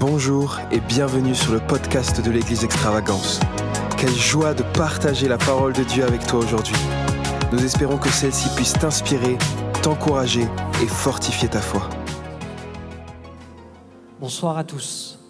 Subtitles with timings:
[0.00, 3.38] Bonjour et bienvenue sur le podcast de l'Église Extravagance.
[3.96, 6.74] Quelle joie de partager la parole de Dieu avec toi aujourd'hui.
[7.52, 9.38] Nous espérons que celle-ci puisse t'inspirer,
[9.84, 10.48] t'encourager
[10.82, 11.88] et fortifier ta foi.
[14.18, 15.20] Bonsoir à tous.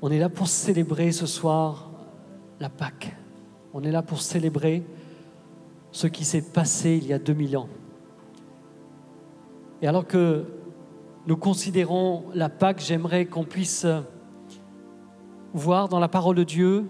[0.00, 1.90] On est là pour célébrer ce soir
[2.60, 3.14] la Pâque.
[3.74, 4.86] On est là pour célébrer
[5.92, 7.68] ce qui s'est passé il y a 2000 ans.
[9.82, 10.46] Et alors que
[11.26, 13.86] nous considérons la Pâque, j'aimerais qu'on puisse
[15.54, 16.86] voir dans la parole de Dieu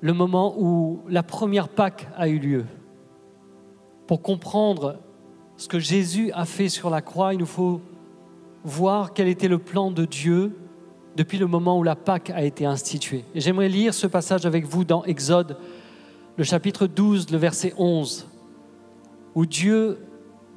[0.00, 2.64] le moment où la première Pâque a eu lieu.
[4.08, 4.98] Pour comprendre
[5.56, 7.80] ce que Jésus a fait sur la croix, il nous faut
[8.64, 10.56] voir quel était le plan de Dieu
[11.16, 13.24] depuis le moment où la Pâque a été instituée.
[13.36, 15.56] J'aimerais lire ce passage avec vous dans Exode,
[16.36, 18.26] le chapitre 12, le verset 11,
[19.36, 19.98] où Dieu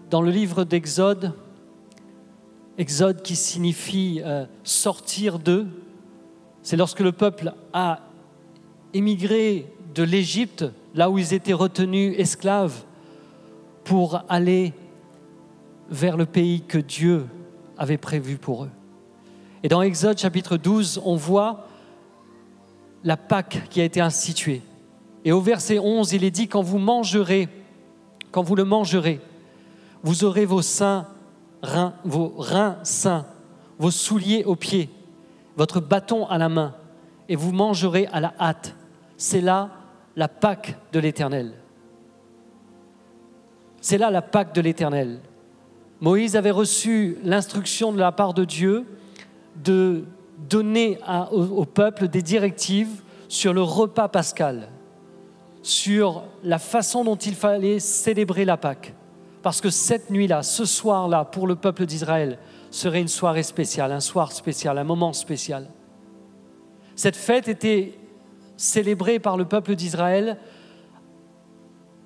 [0.09, 1.33] dans le livre d'Exode,
[2.77, 5.67] Exode qui signifie euh, sortir d'eux,
[6.61, 8.01] c'est lorsque le peuple a
[8.93, 12.83] émigré de l'Égypte, là où ils étaient retenus esclaves,
[13.83, 14.73] pour aller
[15.89, 17.27] vers le pays que Dieu
[17.77, 18.71] avait prévu pour eux.
[19.63, 21.67] Et dans Exode chapitre 12, on voit
[23.03, 24.61] la Pâque qui a été instituée.
[25.23, 27.47] Et au verset 11, il est dit, quand vous mangerez,
[28.31, 29.21] quand vous le mangerez,
[30.05, 30.61] vous aurez vos
[31.63, 33.25] reins, vos reins sains,
[33.79, 34.91] vos souliers aux pieds,
[35.57, 36.75] votre bâton à la main,
[37.27, 38.75] et vous mangerez à la hâte.
[39.17, 39.71] C'est là
[40.15, 41.53] la Pâque de l'Éternel.
[43.81, 45.21] C'est là la Pâque de l'Éternel.
[45.99, 48.85] Moïse avait reçu l'instruction de la part de Dieu
[49.55, 50.03] de
[50.37, 50.99] donner
[51.31, 54.69] au peuple des directives sur le repas pascal,
[55.63, 58.93] sur la façon dont il fallait célébrer la Pâque.
[59.45, 62.39] Parce que cette nuit-là, ce soir-là, pour le peuple d'Israël,
[62.71, 65.69] serait une soirée spéciale, un soir spécial, un moment spécial.
[66.95, 67.93] Cette fête était
[68.57, 70.39] célébrée par le peuple d'Israël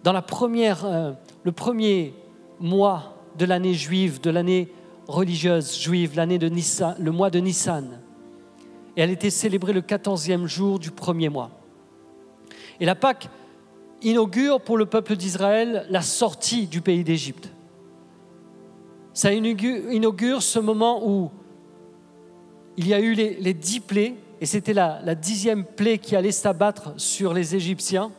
[0.04, 1.14] dans la première, euh,
[1.44, 2.14] le premier
[2.60, 4.74] mois de l'année juive, de l'année
[5.08, 8.02] religieuse juive, l'année de Nissan, le mois de Nissan.
[8.98, 11.52] Et elle était célébrée le quatorzième jour du premier mois.
[12.82, 13.30] Et la Pâque
[14.02, 17.50] inaugure pour le peuple d'Israël la sortie du pays d'Égypte.
[19.14, 21.32] Ça inaugure ce moment où
[22.78, 26.32] il y a eu les, dix plaies, et c'était la, la dixième plaie qui allait
[26.32, 28.12] s'abattre sur les Égyptiens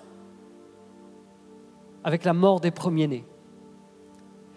[2.05, 3.25] avec la mort des premiers-nés.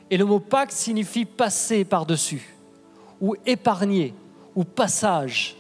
[0.10, 2.56] Et le mot Pâques signifie passer par-dessus,
[3.22, 4.14] ou épargner,
[4.56, 5.56] ou passage.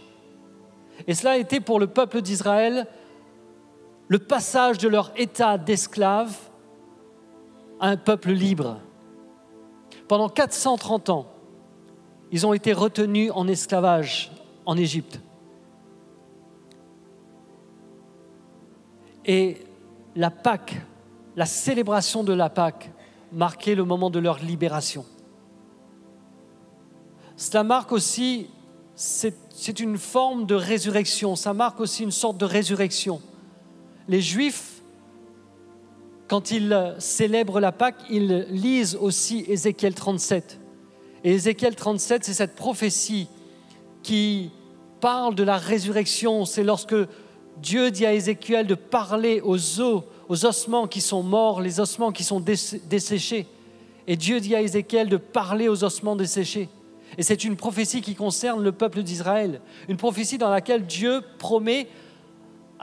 [1.08, 2.88] Et cela a été pour le peuple d'Israël
[4.14, 6.38] le passage de leur état d'esclave
[7.80, 8.78] à un peuple libre.
[10.08, 11.26] Pendant 430 ans,
[12.32, 14.32] ils ont été retenus en esclavage
[14.68, 15.20] en Égypte.
[19.26, 19.66] Et
[20.16, 20.80] la Pâque,
[21.36, 22.92] la célébration de la Pâque,
[23.32, 25.08] marquait le moment de leur libération.
[27.36, 28.46] Cela marque aussi,
[28.94, 33.20] c'est une forme de résurrection, ça marque aussi une sorte de résurrection
[34.08, 34.82] les Juifs,
[36.28, 40.60] quand ils célèbrent la Pâque, ils lisent aussi Ézéchiel 37.
[41.24, 43.28] Et Ézéchiel 37, c'est cette prophétie
[44.02, 44.52] qui
[45.00, 46.46] parle de la résurrection.
[46.46, 46.96] C'est lorsque
[47.62, 52.12] Dieu dit à Ézéchiel de parler aux os, aux ossements qui sont morts, les ossements
[52.12, 53.48] qui sont desséchés.
[54.08, 56.68] Et Dieu dit à Ézéchiel de parler aux ossements desséchés.
[57.18, 59.62] Et c'est une prophétie qui concerne le peuple d'Israël.
[59.88, 61.88] Une prophétie dans laquelle Dieu promet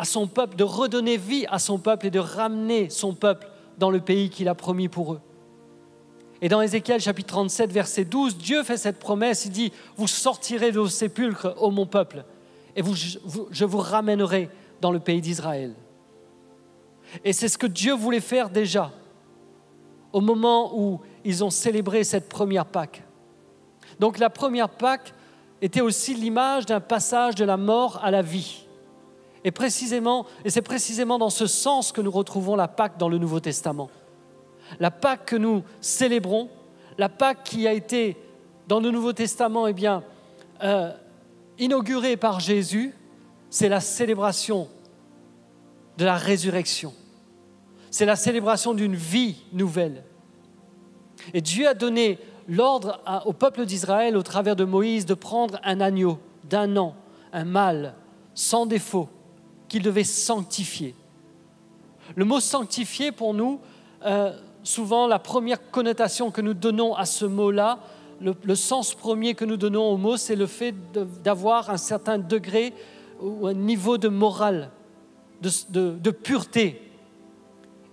[0.00, 3.46] à son peuple, de redonner vie à son peuple et de ramener son peuple
[3.76, 5.20] dans le pays qu'il a promis pour eux.
[6.40, 10.72] Et dans Ézéchiel chapitre 37, verset 12, Dieu fait cette promesse, il dit, vous sortirez
[10.72, 12.24] de vos sépulcres, ô mon peuple,
[12.76, 14.48] et je vous ramènerai
[14.80, 15.74] dans le pays d'Israël.
[17.22, 18.92] Et c'est ce que Dieu voulait faire déjà
[20.14, 23.02] au moment où ils ont célébré cette première Pâque.
[23.98, 25.12] Donc la première Pâque
[25.60, 28.64] était aussi l'image d'un passage de la mort à la vie.
[29.44, 33.90] Et c'est précisément dans ce sens que nous retrouvons la Pâque dans le Nouveau Testament.
[34.78, 36.48] La Pâque que nous célébrons,
[36.98, 38.16] la Pâque qui a été
[38.68, 40.04] dans le Nouveau Testament, eh bien,
[40.62, 40.92] euh,
[41.58, 42.94] inaugurée par Jésus,
[43.48, 44.68] c'est la célébration
[45.96, 46.92] de la résurrection.
[47.90, 50.04] C'est la célébration d'une vie nouvelle.
[51.34, 55.80] Et Dieu a donné l'ordre au peuple d'Israël, au travers de Moïse, de prendre un
[55.80, 56.94] agneau d'un an,
[57.32, 57.94] un mâle,
[58.34, 59.08] sans défaut,
[59.70, 60.94] qu'il devait sanctifier.
[62.16, 63.60] Le mot sanctifier, pour nous,
[64.04, 64.32] euh,
[64.64, 67.78] souvent la première connotation que nous donnons à ce mot-là,
[68.20, 70.74] le, sens premier que nous donnons au mot, c'est le fait
[71.22, 72.74] d'avoir un certain degré
[73.22, 74.70] ou un niveau de morale,
[75.40, 76.82] de, pureté.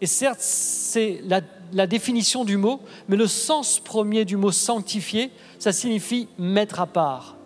[0.02, 1.42] Et certes, c'est la,
[1.72, 6.88] la définition du mot, mais le sens premier du mot sanctifié, ça signifie mettre à
[6.88, 7.38] part.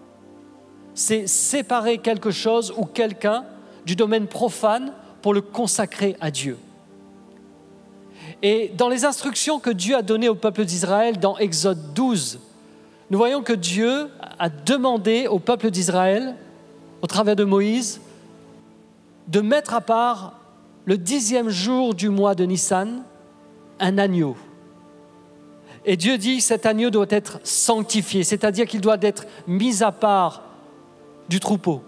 [0.96, 3.46] C'est séparer quelque chose ou quelqu'un
[3.86, 6.58] du domaine profane pour le consacrer à Dieu.
[8.42, 12.40] Et dans les instructions que Dieu a données au peuple d'Israël dans Exode 12,
[13.10, 16.36] nous voyons que Dieu a demandé au peuple d'Israël,
[17.02, 18.02] au travers de Moïse,
[19.28, 20.40] de mettre à part
[20.86, 23.04] le dixième jour du mois de Nissan
[23.80, 24.36] un agneau.
[25.86, 30.44] Et Dieu dit, cet agneau doit être sanctifié, c'est-à-dire qu'il doit être mis à part
[31.28, 31.82] du troupeau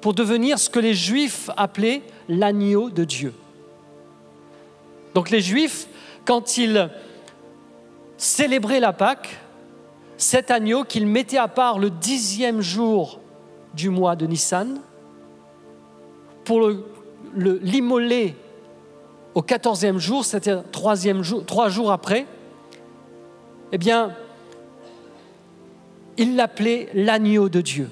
[0.00, 3.34] pour devenir ce que les Juifs appelaient l'agneau de Dieu.
[5.14, 5.88] Donc les Juifs,
[6.24, 6.90] quand ils
[8.16, 9.38] célébraient la Pâque,
[10.16, 13.20] cet agneau qu'ils mettaient à part le dixième jour
[13.74, 14.80] du mois de Nissan,
[16.44, 16.70] pour
[17.34, 18.34] l'immoler
[19.34, 20.64] au quatorzième jour, c'est-à-dire
[21.22, 22.26] jour, trois jours après,
[23.72, 24.14] eh bien,
[26.16, 27.88] ils l'appelaient l'agneau de Dieu.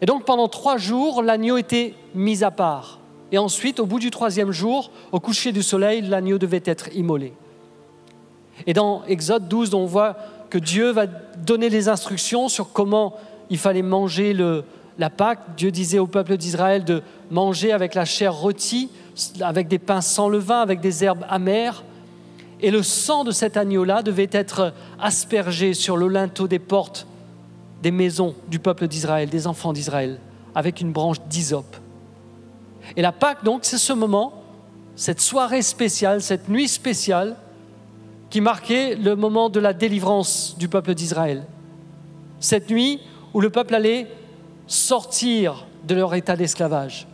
[0.00, 2.98] Et donc pendant trois jours, l'agneau était mis à part.
[3.30, 7.34] Et ensuite, au bout du troisième jour, au coucher du soleil, l'agneau devait être immolé.
[8.66, 10.16] Et dans Exode 12, on voit
[10.50, 13.14] que Dieu va donner les instructions sur comment
[13.50, 14.34] il fallait manger
[14.98, 15.40] la Pâque.
[15.56, 18.90] Dieu disait au peuple d'Israël de manger avec la chair rôtie,
[19.40, 21.84] avec des pains sans levain, avec des herbes amères.
[22.60, 27.06] Et le sang de cet agneau-là devait être aspergé sur le linteau des portes
[27.82, 30.18] des maisons du peuple d'Israël, des enfants d'Israël,
[30.54, 31.76] avec une branche d'hysope.
[32.96, 34.42] Et la Pâque, donc, c'est ce moment,
[34.96, 37.36] cette soirée spéciale, cette nuit spéciale,
[38.30, 41.44] qui marquait le moment de la délivrance du peuple d'Israël.
[42.40, 43.00] Cette nuit
[43.32, 44.06] où le peuple allait
[44.66, 47.06] sortir de leur état d'esclavage.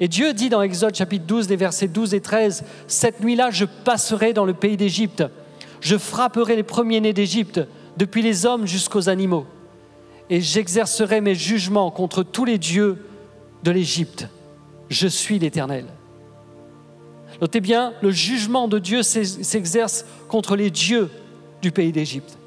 [0.00, 3.64] Et Dieu dit dans Exode chapitre 12, les versets 12 et 13, Cette nuit-là, je
[3.64, 5.24] passerai dans le pays d'Égypte,
[5.80, 7.60] je frapperai les premiers-nés d'Égypte,
[7.96, 9.46] depuis les hommes jusqu'aux animaux
[10.30, 13.04] et j'exercerai mes jugements contre tous les dieux
[13.62, 14.28] de l'Égypte.
[14.88, 15.86] Je suis l'Éternel.
[17.40, 21.10] Notez bien, le jugement de Dieu s'exerce contre les dieux
[21.62, 22.38] du pays d'Égypte.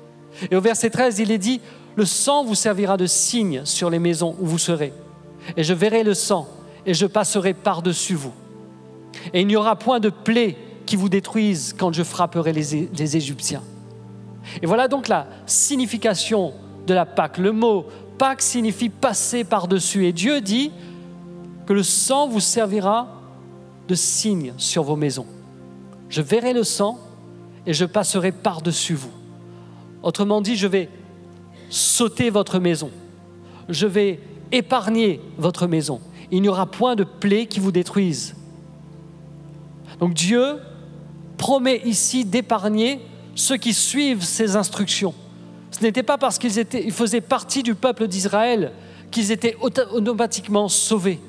[0.50, 1.62] Et au verset 13, il est dit,
[1.96, 4.94] le sang vous servira de signe sur les maisons où vous serez.
[5.56, 6.48] Et je verrai le sang,
[6.86, 8.34] et je passerai par-dessus vous.
[9.34, 13.18] Et il n'y aura point de plaie qui vous détruise quand je frapperai les, les
[13.18, 13.64] Égyptiens.
[14.62, 16.54] Et voilà donc la signification
[16.88, 17.38] de la Pâque.
[17.38, 17.86] Le mot
[18.18, 20.06] Pâque signifie passer par-dessus.
[20.08, 20.72] Et Dieu dit
[21.68, 23.22] que le sang vous servira
[23.88, 25.28] de signe sur vos maisons.
[26.10, 26.98] Je verrai le sang
[27.66, 29.12] et je passerai par-dessus vous.
[30.02, 30.90] Autrement dit, je vais
[31.70, 32.90] sauter votre maison.
[33.70, 34.20] Je vais
[34.52, 36.00] épargner votre maison.
[36.32, 38.36] Il n'y aura point de plaie qui vous détruise.
[40.00, 40.60] Donc Dieu
[41.38, 43.02] promet ici d'épargner
[43.36, 45.14] ceux qui suivent ses instructions.
[45.78, 48.72] Ce n'était pas parce qu'ils faisaient partie du peuple d'Israël
[49.12, 51.20] qu'ils étaient automatiquement sauvés.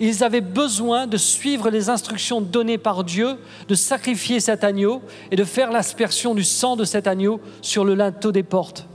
[0.00, 3.36] Ils avaient besoin de suivre les instructions données par Dieu,
[3.68, 7.94] de sacrifier cet agneau et de faire l'aspersion du sang de cet agneau sur le
[7.94, 8.86] linteau des portes.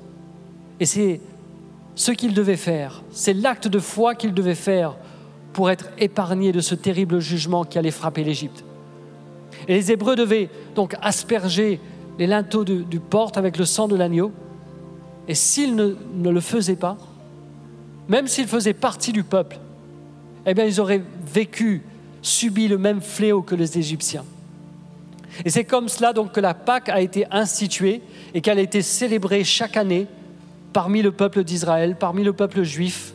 [0.79, 1.21] Et c'est
[1.95, 4.95] ce qu'ils devaient faire, c'est l'acte de foi qu'ils devaient faire
[5.53, 8.63] pour être épargnés de ce terrible jugement qui allait frapper l'Égypte.
[9.67, 11.79] Et les Hébreux devaient donc asperger
[12.19, 14.31] les linteaux du, porte avec le sang de l'agneau.
[15.29, 15.95] Et s'ils ne,
[16.29, 16.97] le faisaient pas,
[18.09, 19.57] même s'ils faisaient partie du peuple,
[20.45, 21.81] eh bien, ils auraient vécu,
[22.21, 24.25] subi le même fléau que les Égyptiens.
[25.45, 28.01] Et c'est comme cela donc que la Pâque a été instituée
[28.33, 30.07] et qu'elle a été célébrée chaque année
[30.73, 33.13] parmi le peuple d'Israël, parmi le peuple juif.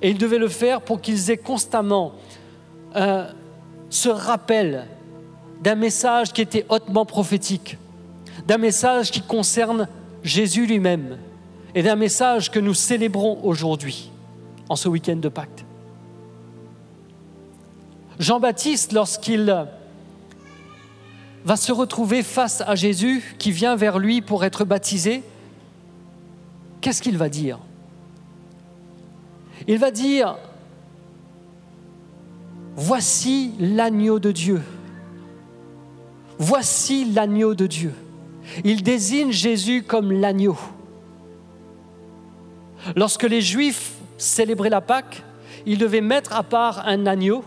[0.00, 2.14] Et ils devaient le faire pour qu'ils aient constamment
[2.94, 3.30] euh,
[3.90, 4.86] ce rappel
[5.62, 7.76] d'un message qui était hautement prophétique
[8.46, 9.88] d'un message qui concerne
[10.22, 11.18] Jésus lui-même
[11.74, 14.10] et d'un message que nous célébrons aujourd'hui,
[14.68, 15.64] en ce week-end de Pâques.
[18.18, 19.66] Jean-Baptiste, lorsqu'il
[21.44, 25.22] va se retrouver face à Jésus qui vient vers lui pour être baptisé,
[26.80, 27.58] qu'est-ce qu'il va dire?
[29.68, 30.36] Il va dire,
[32.74, 34.62] voici l'agneau de Dieu.
[36.38, 37.94] Voici l'agneau de Dieu.
[38.64, 40.56] Il désigne Jésus comme l'agneau.
[42.94, 45.22] Lorsque les Juifs célébraient la Pâque,
[45.66, 47.44] ils devaient mettre à part un agneau,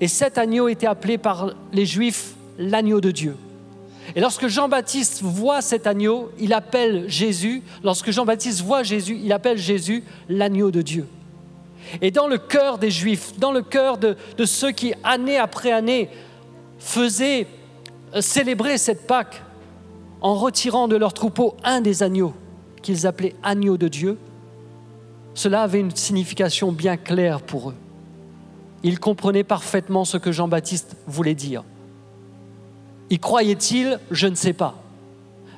[0.00, 3.36] et cet agneau était appelé par les Juifs l'agneau de Dieu.
[4.14, 9.58] Et lorsque Jean-Baptiste voit cet agneau, il appelle Jésus, lorsque Jean-Baptiste voit Jésus, il appelle
[9.58, 11.06] Jésus l'agneau de Dieu.
[12.00, 16.08] Et dans le cœur des Juifs, dans le cœur de, ceux qui, année après année,
[16.78, 17.46] faisaient
[18.14, 19.42] euh, célébrer cette Pâque
[20.24, 22.32] en retirant de leur troupeau un des agneaux
[22.80, 24.18] qu'ils appelaient agneau de Dieu,
[25.34, 27.74] cela avait une signification bien claire pour eux.
[28.82, 31.62] Ils comprenaient parfaitement ce que Jean-Baptiste voulait dire.
[33.10, 34.76] Y croyait-il Je ne sais pas.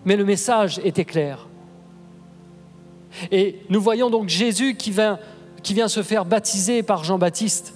[0.05, 1.47] Mais le message était clair.
[3.31, 7.73] Et nous voyons donc Jésus qui vient se faire baptiser par Jean-Baptiste.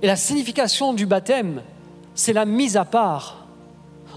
[0.00, 1.60] Et la signification du baptême,
[2.14, 3.39] c'est la mise à part,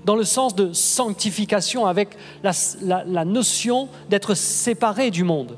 [0.05, 2.09] dans le sens de sanctification, avec
[2.43, 5.57] la, notion d'être séparé du monde.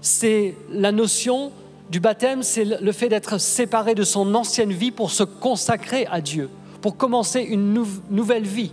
[0.00, 1.52] C'est la notion
[1.90, 6.20] du baptême, c'est le fait d'être séparé de son ancienne vie pour se consacrer à
[6.20, 6.48] Dieu,
[6.80, 8.72] pour commencer une nouvelle vie,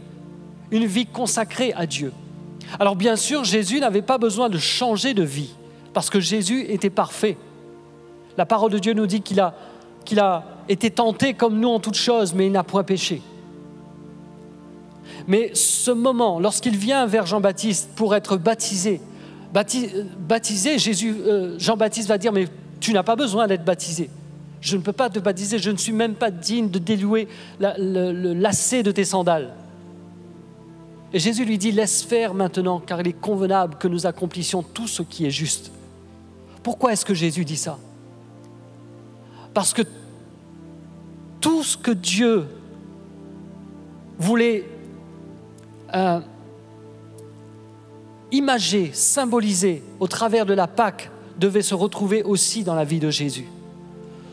[0.71, 2.11] une vie consacrée à Dieu.
[2.79, 5.53] Alors bien sûr, Jésus n'avait pas besoin de changer de vie,
[5.93, 7.37] parce que Jésus était parfait.
[8.37, 9.53] La parole de Dieu nous dit qu'il a,
[10.03, 13.21] qu'il a été tenté comme nous en toutes choses, mais il n'a point péché.
[15.27, 19.01] Mais ce moment, lorsqu'il vient vers Jean-Baptiste pour être baptisé,
[19.53, 22.47] baptisé, euh, Jean-Baptiste va dire, mais
[22.79, 24.09] tu n'as pas besoin d'être baptisé.
[24.61, 27.27] Je ne peux pas te baptiser, je ne suis même pas digne de délouer
[27.59, 29.53] le, lacet de tes sandales.
[31.13, 34.87] Et Jésus lui dit, laisse faire maintenant, car il est convenable que nous accomplissions tout
[34.87, 35.71] ce qui est juste.
[36.61, 37.77] Pourquoi est-ce que Jésus dit ça?
[39.53, 39.83] Parce que
[41.39, 42.47] tout ce que Dieu
[44.17, 44.65] voulait
[45.95, 46.19] euh,
[48.31, 51.09] imager, symboliser au travers de la Pâque
[51.39, 53.45] devait se retrouver aussi dans la vie de Jésus.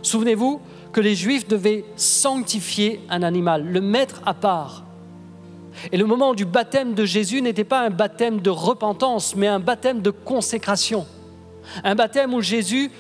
[0.03, 0.61] Souvenez-vous
[0.93, 4.85] que les Juifs devaient sanctifier un animal, le mettre à part.
[5.91, 9.61] Et le moment du baptême de Jésus n'était pas un baptême de repentance, mais un
[9.61, 11.07] baptême de consécration.
[11.85, 12.91] Un baptême où Jésus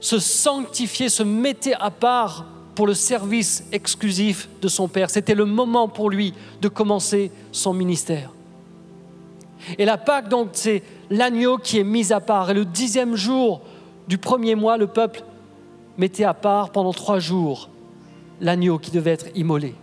[0.00, 5.10] se sanctifiait, se mettait à part pour le service exclusif de son Père.
[5.10, 8.30] C'était le moment pour lui de commencer son ministère.
[9.78, 12.50] Et la Pâque, donc, c'est l'agneau qui est mis à part.
[12.50, 13.60] Et le dixième jour
[14.08, 15.22] du premier mois, le peuple
[15.98, 17.68] mettait à part pendant trois jours
[18.40, 19.74] l'agneau qui devait être immolé.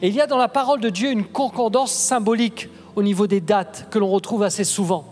[0.00, 3.40] Et il y a dans la parole de Dieu une concordance symbolique au niveau des
[3.40, 5.04] dates que l'on retrouve assez souvent.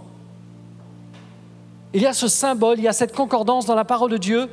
[1.94, 4.48] Il y a ce symbole, il y a cette concordance dans la parole de Dieu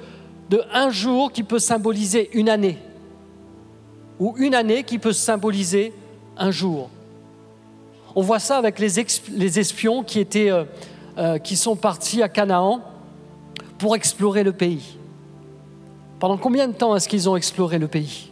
[0.49, 2.77] de un jour qui peut symboliser une année,
[4.19, 5.93] ou une année qui peut symboliser
[6.37, 6.89] un jour.
[8.15, 8.99] On voit ça avec les,
[9.59, 10.63] espions qui, étaient, euh,
[11.17, 12.81] euh, qui sont partis à Canaan
[13.77, 14.97] pour explorer le pays.
[16.19, 18.31] Pendant combien de temps est-ce qu'ils ont exploré le pays?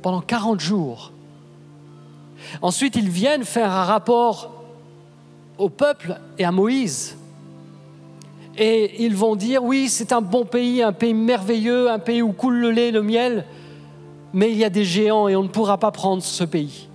[0.00, 1.12] Pendant 40 jours.
[2.62, 4.62] Ensuite, ils viennent faire un rapport
[5.58, 7.16] au peuple et à Moïse.
[8.58, 12.32] Et ils vont dire, oui, c'est un bon pays, un pays merveilleux, un pays où
[12.32, 13.46] coule le lait, le miel,
[14.32, 16.88] mais il y a des géants et on ne pourra pas prendre ce pays.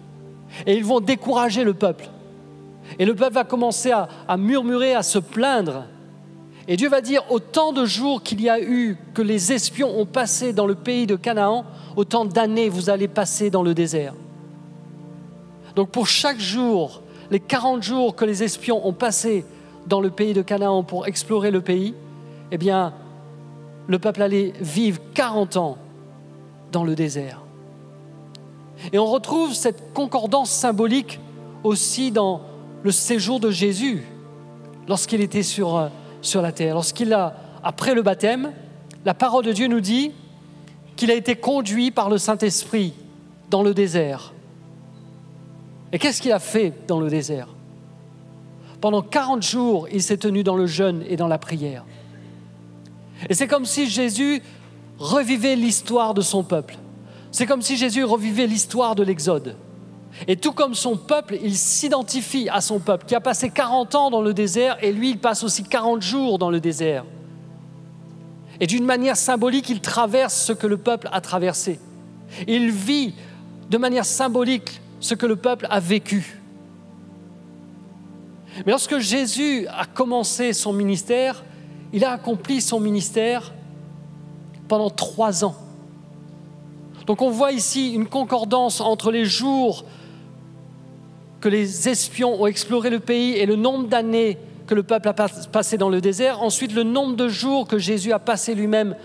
[0.66, 2.10] Et ils vont décourager le peuple.
[3.00, 5.86] Et le peuple va commencer à, murmurer, à se plaindre.
[6.68, 10.06] Et Dieu va dire, autant de jours qu'il y a eu que les espions ont
[10.06, 14.14] passé dans le pays de Canaan, autant d'années vous allez passer dans le désert.
[15.76, 19.46] Donc pour chaque jour, les 40 jours que les espions ont passé
[19.88, 21.94] dans le pays de Canaan pour explorer le pays,
[22.52, 22.94] eh bien,
[23.88, 25.78] le peuple allait vivre 40 ans
[26.72, 27.42] dans le désert.
[28.92, 31.20] Et on retrouve cette concordance symbolique
[31.64, 32.42] aussi dans
[32.84, 34.04] le séjour de Jésus
[34.88, 35.88] lorsqu'il était sur, euh,
[36.22, 36.76] sur la terre.
[36.76, 38.52] Lorsqu'il a, après le baptême,
[39.06, 40.12] la parole de Dieu nous dit
[40.96, 42.94] qu'il a été conduit par le Saint-Esprit
[43.50, 44.34] dans le désert.
[45.92, 47.48] Et qu'est-ce qu'il a fait dans le désert?
[48.82, 51.84] Pendant 40 jours, il s'est tenu dans le jeûne et dans la prière.
[53.30, 54.42] Et c'est comme si Jésus
[55.00, 56.78] revivait l'histoire de son peuple.
[57.32, 59.56] C'est comme si Jésus revivait l'histoire de l'Exode.
[60.28, 64.10] Et tout comme son peuple, il s'identifie à son peuple qui a passé 40 ans
[64.10, 67.06] dans le désert et lui, il passe aussi 40 jours dans le désert.
[68.60, 71.80] Et d'une manière symbolique, il traverse ce que le peuple a traversé.
[72.48, 73.14] Il vit
[73.70, 76.37] de manière symbolique ce que le peuple a vécu.
[78.66, 81.44] Mais lorsque Jésus a commencé son ministère,
[81.94, 83.54] il a accompli son ministère
[84.68, 85.56] pendant trois ans.
[87.06, 89.86] Donc on voit ici une concordance entre les jours
[91.40, 95.14] que les espions ont exploré le pays et le nombre d'années que le peuple a
[95.14, 98.96] passé dans le désert, ensuite le nombre de jours que Jésus a passé lui-même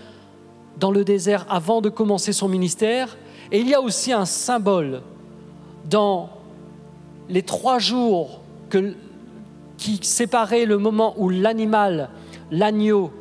[0.77, 3.17] dans le désert avant de commencer son ministère,
[3.51, 5.01] Et il y a aussi un symbole
[5.89, 6.29] dans
[7.29, 8.41] les trois jours
[9.83, 12.09] qui séparaient le moment où l'animal,
[12.51, 13.11] l'agneau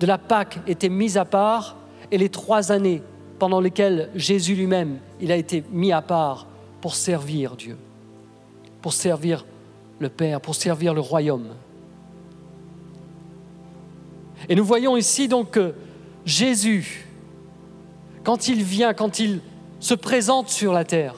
[0.00, 1.76] de la Pâque était mis à part
[2.10, 3.02] et les trois années
[3.38, 6.48] pendant lesquelles Jésus lui-même, il a été mis à part
[6.80, 7.76] pour servir Dieu,
[8.80, 9.46] pour servir
[10.00, 11.50] le Père, pour servir le royaume.
[14.48, 15.72] Et nous voyons ici donc que
[16.26, 17.06] Jésus,
[18.24, 19.40] quand il vient, quand il
[19.78, 21.14] se présente sur la terre,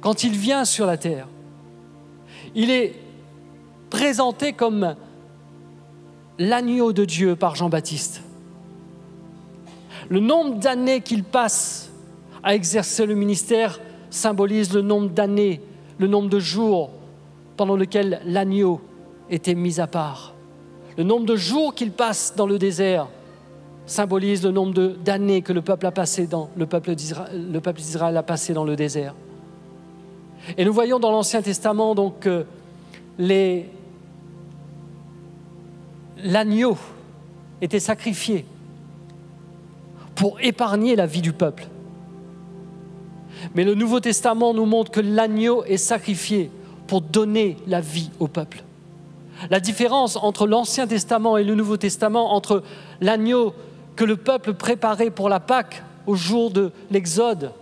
[0.00, 1.26] quand il vient sur la terre,
[2.54, 2.94] il est
[3.96, 4.94] présenté comme
[6.38, 8.20] l'agneau de Dieu par Jean-Baptiste.
[10.10, 11.90] Le nombre d'années qu'il passe
[12.42, 15.62] à exercer le ministère symbolise le nombre d'années,
[15.98, 16.90] le nombre de jours
[17.56, 18.82] pendant lesquels l'agneau
[19.30, 20.34] était mis à part.
[20.98, 23.08] Le nombre de jours qu'il passe dans le désert
[23.86, 28.52] symbolise le nombre d'années que le peuple a passé dans le peuple d'Israël a passé
[28.52, 29.14] dans le désert.
[30.58, 32.44] Et nous voyons dans l'Ancien Testament donc que
[36.22, 36.76] l'agneau
[37.60, 38.44] était sacrifié
[40.14, 41.66] pour épargner la vie du peuple.
[43.54, 46.50] Mais le Nouveau Testament nous montre que l'agneau est sacrifié
[46.86, 48.62] pour donner la vie au peuple.
[49.50, 52.62] La différence entre l'Ancien Testament et le Nouveau Testament, entre
[53.00, 53.52] l'agneau
[53.94, 57.52] que le peuple préparait pour la Pâque au jour de l'Exode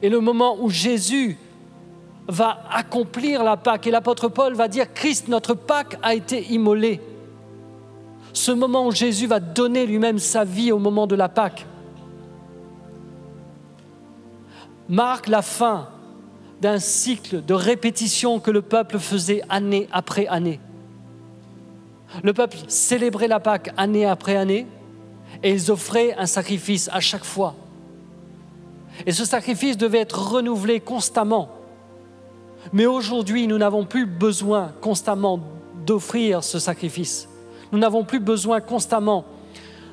[0.00, 1.36] et le moment où Jésus
[2.28, 3.86] va accomplir la Pâque.
[3.86, 7.00] Et l'apôtre Paul va dire, Christ, notre Pâque, a été immolé.
[8.32, 11.66] Ce moment où Jésus va donner lui-même sa vie au moment de la Pâque
[14.88, 15.88] marque la fin
[16.60, 20.60] d'un cycle de répétition que le peuple faisait année après année.
[22.22, 24.66] Le peuple célébrait la Pâque année après année
[25.42, 27.54] et ils offraient un sacrifice à chaque fois.
[29.06, 31.48] Et ce sacrifice devait être renouvelé constamment.
[32.72, 35.40] Mais aujourd'hui, nous n'avons plus besoin constamment
[35.86, 37.28] d'offrir ce sacrifice.
[37.72, 39.24] Nous n'avons plus besoin constamment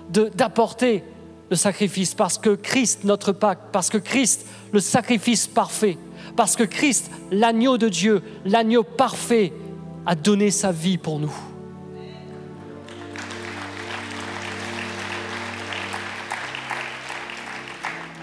[0.10, 1.04] d'apporter
[1.50, 5.98] le sacrifice parce que Christ, notre Pâque, parce que Christ, le sacrifice parfait,
[6.36, 9.54] parce que Christ, l'agneau de Dieu, l'agneau parfait,
[10.06, 11.34] a donné sa vie pour nous.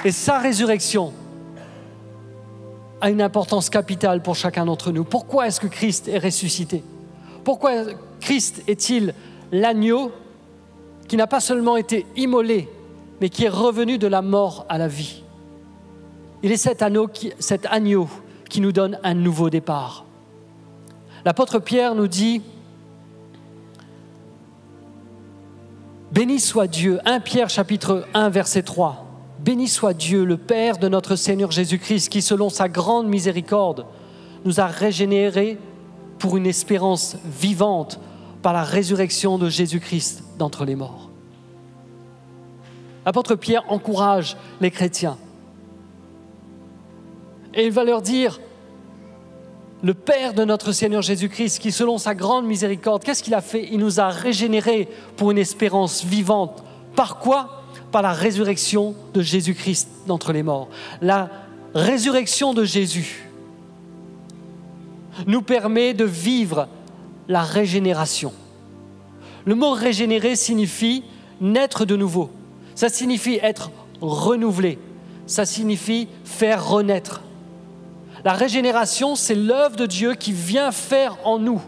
[0.05, 1.13] Et sa résurrection,
[3.01, 5.05] a une importance capitale pour chacun d'entre nous.
[5.05, 6.83] Pourquoi est-ce que Christ est ressuscité?
[7.45, 7.73] Pourquoi
[8.21, 9.15] Christ est-il
[9.53, 10.13] l'agneau
[11.09, 12.69] qui n'a pas seulement été immolé,
[13.21, 15.23] mais qui est revenu de la mort à la vie
[16.43, 17.33] Il est cet agneau qui,
[18.49, 20.05] qui nous donne un nouveau départ.
[21.25, 22.43] L'apôtre Pierre nous dit,
[26.13, 29.05] Béni soit Dieu, 1 Pierre chapitre 1 verset 3.
[29.41, 33.87] Béni soit Dieu, le Père de notre Seigneur Jésus-Christ, qui, selon sa grande miséricorde,
[34.45, 35.59] nous a régénérés
[36.19, 38.01] pour une espérance vivante
[38.47, 41.11] par la résurrection de Jésus-Christ d'entre les morts.
[43.05, 45.19] L'apôtre Pierre encourage les chrétiens.
[47.55, 48.39] Et il va leur dire,
[49.83, 53.67] le Père de notre Seigneur Jésus-Christ, qui selon sa grande miséricorde, qu'est-ce qu'il a fait?
[53.73, 56.63] Il nous a régénérés pour une espérance vivante.
[56.95, 57.65] Par quoi?
[57.91, 60.69] Par la résurrection de Jésus-Christ d'entre les morts.
[61.03, 61.31] La
[61.75, 63.29] résurrection de Jésus
[65.27, 66.69] nous permet de vivre
[67.29, 68.33] la régénération.
[69.45, 71.05] Le mot régénérer signifie
[71.41, 72.31] naître de nouveau.
[72.75, 74.79] Ça signifie être renouvelé.
[75.27, 77.23] Ça signifie faire renaître.
[78.25, 81.63] La régénération, c'est l'œuvre de Dieu qui vient faire en nous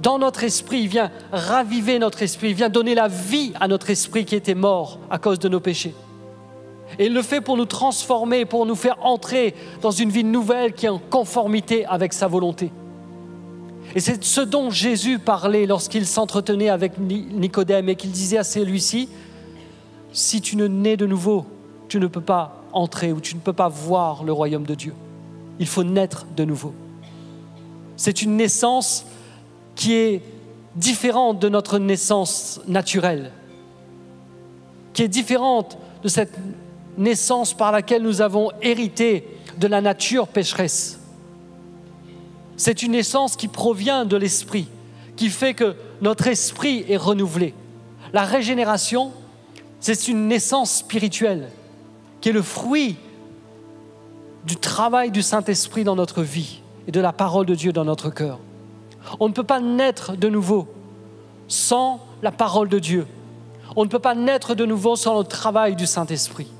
[0.00, 3.90] dans notre esprit, il vient raviver notre esprit, il vient donner la vie à notre
[3.90, 5.94] esprit qui était mort à cause de nos péchés.
[6.98, 10.72] Et il le fait pour nous transformer, pour nous faire entrer dans une vie nouvelle
[10.72, 12.72] qui est en conformité avec sa volonté.
[13.94, 19.08] Et c'est ce dont Jésus parlait lorsqu'il s'entretenait avec Nicodème et qu'il disait à celui-ci,
[20.12, 21.46] si tu ne nais de nouveau,
[21.88, 24.94] tu ne peux pas entrer ou tu ne peux pas voir le royaume de Dieu.
[25.58, 26.72] Il faut naître de nouveau.
[27.96, 29.04] C'est une naissance
[29.74, 30.22] qui est
[30.76, 33.32] différente de notre naissance naturelle,
[34.92, 36.38] qui est différente de cette
[36.96, 39.26] naissance par laquelle nous avons hérité
[39.58, 40.99] de la nature pécheresse.
[42.60, 44.68] C'est une naissance qui provient de l'esprit,
[45.16, 47.54] qui fait que notre esprit est renouvelé.
[48.12, 49.12] La régénération,
[49.80, 51.48] c'est une naissance spirituelle
[52.20, 52.96] qui est le fruit
[54.44, 58.10] du travail du Saint-Esprit dans notre vie et de la parole de Dieu dans notre
[58.10, 58.38] cœur.
[59.20, 60.68] On ne peut pas naître de nouveau
[61.48, 63.06] sans la parole de Dieu.
[63.74, 66.52] On ne peut pas naître de nouveau sans le travail du Saint-Esprit.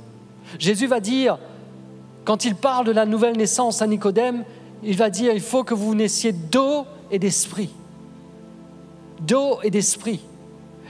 [0.58, 1.36] Jésus va dire,
[2.24, 4.44] quand il parle de la nouvelle naissance à Nicodème,
[4.82, 7.70] il va dire, il faut que vous naissiez d'eau et d'esprit.
[9.20, 10.20] D'eau et d'esprit.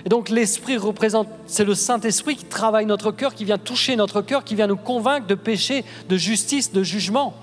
[0.05, 4.23] Et donc l'esprit représente, c'est le Saint-Esprit qui travaille notre cœur, qui vient toucher notre
[4.23, 7.35] cœur, qui vient nous convaincre de péché, de justice, de jugement.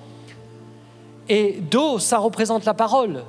[1.29, 3.23] Et d'eau, ça représente la parole.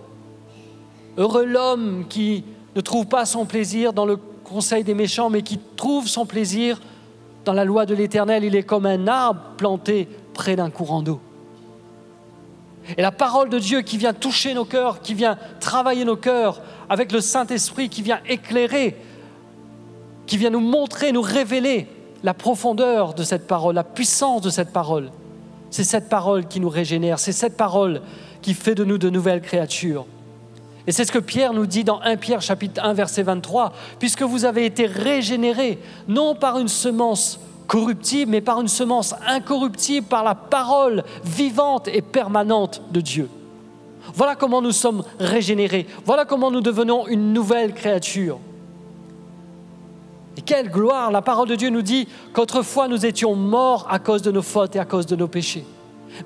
[1.17, 2.45] Heureux l'homme qui
[2.77, 6.81] ne trouve pas son plaisir dans le conseil des méchants, mais qui trouve son plaisir
[7.45, 8.45] dans la loi de l'Éternel.
[8.45, 11.21] Il est comme un arbre planté près d'un courant d'eau.
[12.97, 16.61] Et la parole de Dieu qui vient toucher nos cœurs, qui vient travailler nos cœurs,
[16.89, 18.97] avec le Saint-Esprit qui vient éclairer,
[20.27, 21.87] qui vient nous montrer, nous révéler
[22.23, 25.11] la profondeur de cette parole, la puissance de cette parole.
[25.71, 28.01] C'est cette parole qui nous régénère, c'est cette parole
[28.41, 30.07] qui fait de nous de nouvelles créatures.
[30.87, 34.23] Et c'est ce que Pierre nous dit dans 1 Pierre chapitre 1 verset 23, puisque
[34.23, 40.25] vous avez été régénérés, non par une semence corruptible, mais par une semence incorruptible, par
[40.25, 43.29] la parole vivante et permanente de Dieu.
[44.15, 48.41] Voilà comment nous sommes régénérés, voilà comment nous devenons une nouvelle créature.
[50.37, 54.23] Et quelle gloire La parole de Dieu nous dit qu'autrefois nous étions morts à cause
[54.23, 55.65] de nos fautes et à cause de nos péchés.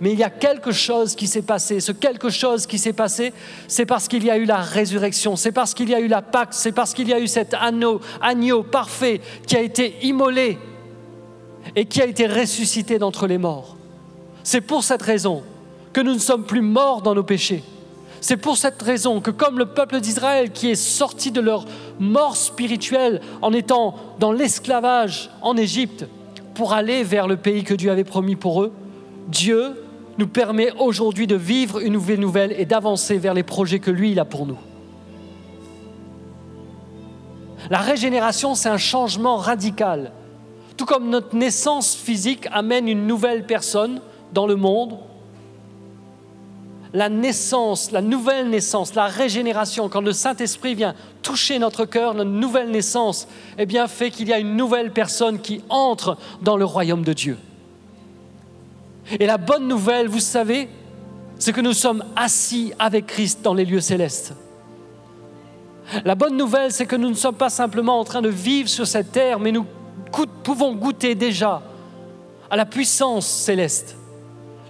[0.00, 1.81] Mais il y a quelque chose qui s'est passé.
[1.81, 3.33] Ce quelque chose qui s'est passé,
[3.66, 6.22] c'est parce qu'il y a eu la résurrection, c'est parce qu'il y a eu la
[6.22, 10.59] Pâque, c'est parce qu'il y a eu cet agneau, agneau parfait qui a été immolé
[11.77, 13.77] et qui a été ressuscité d'entre les morts.
[14.42, 15.42] C'est pour cette raison
[15.92, 17.62] que nous ne sommes plus morts dans nos péchés.
[18.20, 21.64] C'est pour cette raison que comme le peuple d'Israël qui est sorti de leur
[21.98, 26.07] mort spirituelle en étant dans l'esclavage en Égypte
[26.55, 28.72] pour aller vers le pays que Dieu avait promis pour eux,
[29.29, 29.75] Dieu
[30.18, 34.12] nous permet aujourd'hui de vivre une nouvelle nouvelle et d'avancer vers les projets que lui,
[34.12, 34.59] il a pour nous.
[37.70, 40.12] La régénération, c'est un changement radical.
[40.76, 44.00] Tout comme notre naissance physique amène une nouvelle personne
[44.32, 44.98] dans le monde,
[46.94, 52.30] la naissance, la nouvelle naissance, la régénération, quand le Saint-Esprit vient toucher notre cœur, notre
[52.30, 56.64] nouvelle naissance, eh bien, fait qu'il y a une nouvelle personne qui entre dans le
[56.64, 57.38] royaume de Dieu.
[59.18, 60.68] Et la bonne nouvelle, vous savez,
[61.38, 64.35] c'est que nous sommes assis avec Christ dans les lieux célestes.
[66.04, 68.87] La bonne nouvelle, c'est que nous ne sommes pas simplement en train de vivre sur
[68.87, 69.66] cette terre, mais nous
[70.42, 71.62] pouvons goûter déjà
[72.51, 73.96] à la puissance céleste.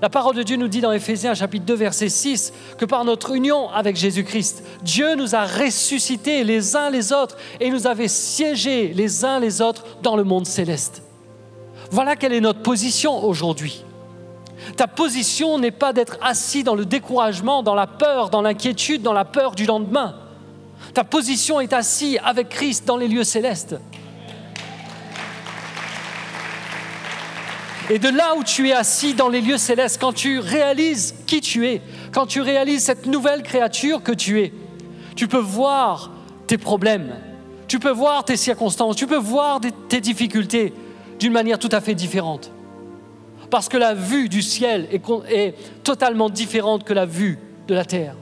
[0.01, 3.31] La parole de Dieu nous dit dans Éphésiens chapitre 2 verset 6 que par notre
[3.31, 8.89] union avec Jésus-Christ, Dieu nous a ressuscités les uns les autres et nous avait siégés
[8.89, 11.03] les uns les autres dans le monde céleste.
[11.93, 13.85] Voilà quelle est notre position aujourd'hui.
[14.77, 19.13] Ta position n'est pas d'être assis dans le découragement, dans la peur, dans l'inquiétude, dans
[19.13, 20.17] la peur du lendemain.
[20.95, 23.77] Ta position est assis avec Christ dans les lieux célestes.
[27.93, 31.43] Et de là où tu es assis dans les lieux célestes, quand tu réalises qui
[31.43, 34.51] tu es, quand tu réalises cette nouvelle créature que tu es,
[35.15, 36.11] tu peux voir
[36.47, 37.15] tes problèmes,
[37.69, 40.73] tu peux voir tes circonstances, tu peux voir tes difficultés
[41.21, 42.51] d'une manière tout à fait différente.
[43.51, 48.17] Parce que la vue du ciel est, totalement différente que la vue de la terre.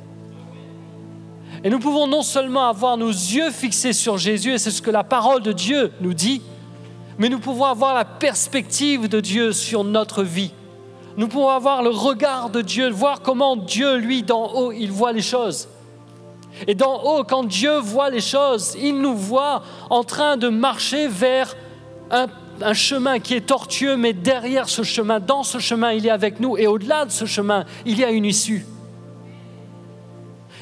[1.63, 4.91] Et nous pouvons non seulement avoir nos yeux fixés sur Jésus, et c'est ce que
[4.91, 6.43] la parole de Dieu nous dit,
[7.21, 10.53] mais nous pouvons avoir la perspective de Dieu sur notre vie.
[11.19, 15.13] Nous pouvons avoir le regard de Dieu, voir comment Dieu, lui, d'en haut, il voit
[15.13, 15.69] les choses.
[16.67, 21.09] Et d'en haut, quand Dieu voit les choses, il nous voit en train de marcher
[21.09, 21.55] vers
[22.11, 22.29] un,
[22.63, 26.41] un, chemin qui est tortueux, mais derrière ce chemin, dans ce chemin, il est avec
[26.41, 26.57] nous.
[26.57, 28.65] Et au-delà de ce chemin, il y a une issue.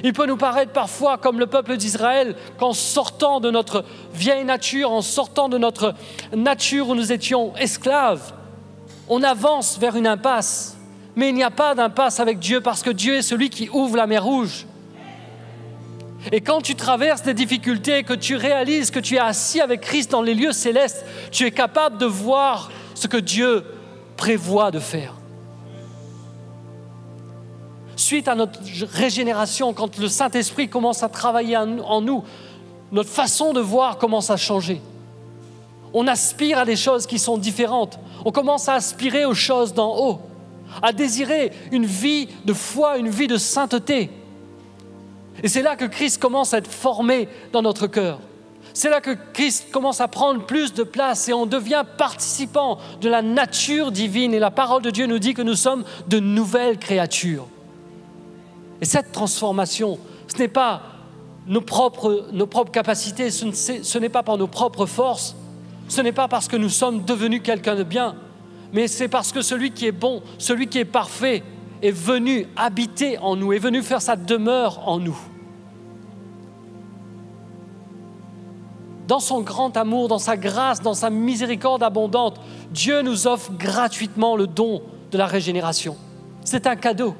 [0.04, 4.92] Il peut nous paraître parfois comme le peuple d'Israël qu'en sortant de notre vieille nature,
[4.92, 5.94] en sortant de notre
[6.34, 8.32] nature où nous étions esclaves,
[9.08, 10.76] on avance vers une impasse.
[11.16, 13.96] Mais il n'y a pas d'impasse avec Dieu parce que Dieu est celui qui ouvre
[13.96, 14.66] la mer rouge.
[16.30, 20.10] Et quand tu traverses des difficultés, que tu réalises que tu es assis avec Christ
[20.10, 23.64] dans les lieux célestes, tu es capable de voir ce que Dieu
[24.16, 25.14] prévoit de faire
[28.00, 28.60] suite à notre
[28.92, 32.24] régénération, quand le Saint-Esprit commence à travailler en nous,
[32.92, 34.80] notre façon de voir commence à changer.
[35.92, 37.98] On aspire à des choses qui sont différentes.
[38.24, 40.20] On commence à aspirer aux choses d'en haut,
[40.82, 44.10] à désirer une vie de foi, une vie de sainteté.
[45.42, 48.18] Et c'est là que Christ commence à être formé dans notre cœur.
[48.74, 53.08] C'est là que Christ commence à prendre plus de place et on devient participant de
[53.08, 54.34] la nature divine.
[54.34, 57.46] Et la parole de Dieu nous dit que nous sommes de nouvelles créatures.
[58.80, 60.82] Et cette transformation, ce n'est pas
[61.46, 65.34] nos propres, nos propres capacités, ce n'est pas par nos propres forces,
[65.88, 68.14] ce n'est pas parce que nous sommes devenus quelqu'un de bien,
[68.72, 71.42] mais c'est parce que celui qui est bon, celui qui est parfait,
[71.80, 75.18] est venu habiter en nous, est venu faire sa demeure en nous.
[79.06, 82.38] Dans son grand amour, dans sa grâce, dans sa miséricorde abondante,
[82.70, 85.96] Dieu nous offre gratuitement le don de la régénération.
[86.44, 87.14] C'est un cadeau.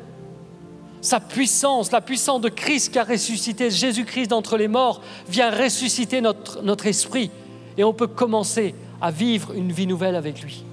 [1.01, 6.21] Sa puissance, la puissance de Christ qui a ressuscité Jésus-Christ d'entre les morts, vient ressusciter
[6.21, 7.31] notre, notre esprit
[7.77, 10.65] et on peut commencer à vivre une vie nouvelle avec lui.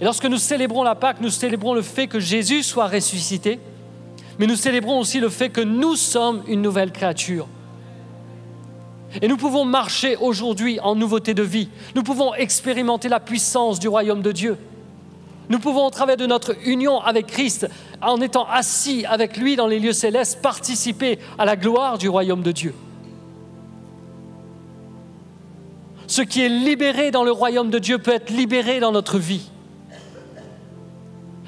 [0.00, 3.58] Et lorsque nous célébrons la Pâque, nous célébrons le fait que Jésus soit ressuscité,
[4.38, 7.48] mais nous célébrons aussi le fait que nous sommes une nouvelle créature.
[9.20, 11.68] Et nous pouvons marcher aujourd'hui en nouveauté de vie.
[11.94, 14.56] Nous pouvons expérimenter la puissance du royaume de Dieu.
[15.50, 17.68] Nous pouvons, au travers de notre union avec Christ,
[18.02, 22.42] en étant assis avec lui dans les lieux célestes, participer à la gloire du royaume
[22.42, 22.74] de Dieu.
[26.06, 29.48] Ce qui est libéré dans le royaume de Dieu peut être libéré dans notre vie.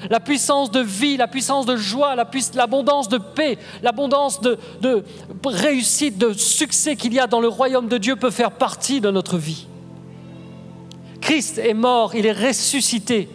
[0.09, 4.57] La puissance de vie, la puissance de joie, l'abondance de paix, l'abondance de,
[5.45, 9.09] réussite, de succès qu'il y a dans le royaume de Dieu peut faire partie de
[9.09, 9.67] notre vie.
[11.21, 13.29] Christ est mort, il est ressuscité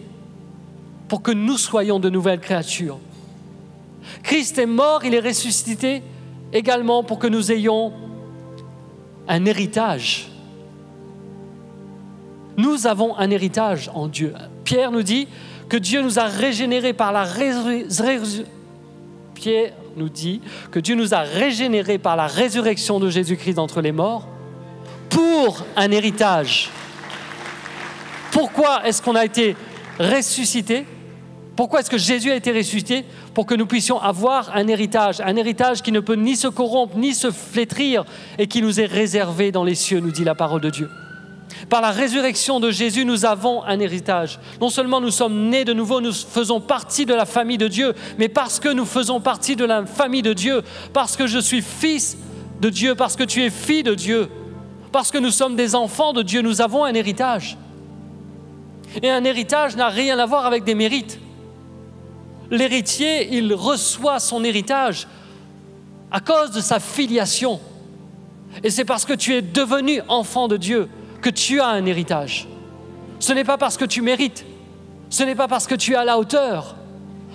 [1.08, 2.98] pour que nous soyons de nouvelles créatures.
[4.22, 6.02] Christ est mort, il est ressuscité
[6.52, 7.92] également pour que nous ayons
[9.28, 10.30] un héritage.
[12.56, 14.34] Nous avons un héritage en Dieu.
[14.64, 15.28] Pierre nous dit,
[15.70, 18.44] que Dieu nous a régénérés par la résurrection.
[19.34, 23.92] Pierre nous dit que Dieu nous a régénérés par la résurrection de Jésus-Christ d'entre les
[23.92, 24.28] morts
[25.08, 26.70] pour un héritage.
[28.32, 29.56] Pourquoi est-ce qu'on a été
[29.98, 30.84] ressuscité?
[31.60, 35.36] Pourquoi est-ce que Jésus a été ressuscité Pour que nous puissions avoir un héritage, un
[35.36, 38.06] héritage qui ne peut ni se corrompre, ni se flétrir,
[38.38, 40.88] et qui nous est réservé dans les cieux, nous dit la parole de Dieu.
[41.68, 44.38] Par la résurrection de Jésus, nous avons un héritage.
[44.58, 47.94] Non seulement nous sommes nés de nouveau, nous faisons partie de la famille de Dieu,
[48.16, 50.62] mais parce que nous faisons partie de la famille de Dieu,
[50.94, 52.16] parce que je suis fils
[52.62, 54.30] de Dieu, parce que tu es fille de Dieu,
[54.92, 57.58] parce que nous sommes des enfants de Dieu, nous avons un héritage.
[59.02, 61.20] Et un héritage n'a rien à voir avec des mérites.
[62.50, 65.06] L'héritier, il reçoit son héritage
[66.10, 67.60] à cause de sa filiation.
[68.64, 70.88] Et c'est parce que tu es devenu enfant de Dieu
[71.22, 72.48] que tu as un héritage.
[73.20, 74.44] Ce n'est pas parce que tu mérites,
[75.10, 76.76] ce n'est pas parce que tu es à la hauteur.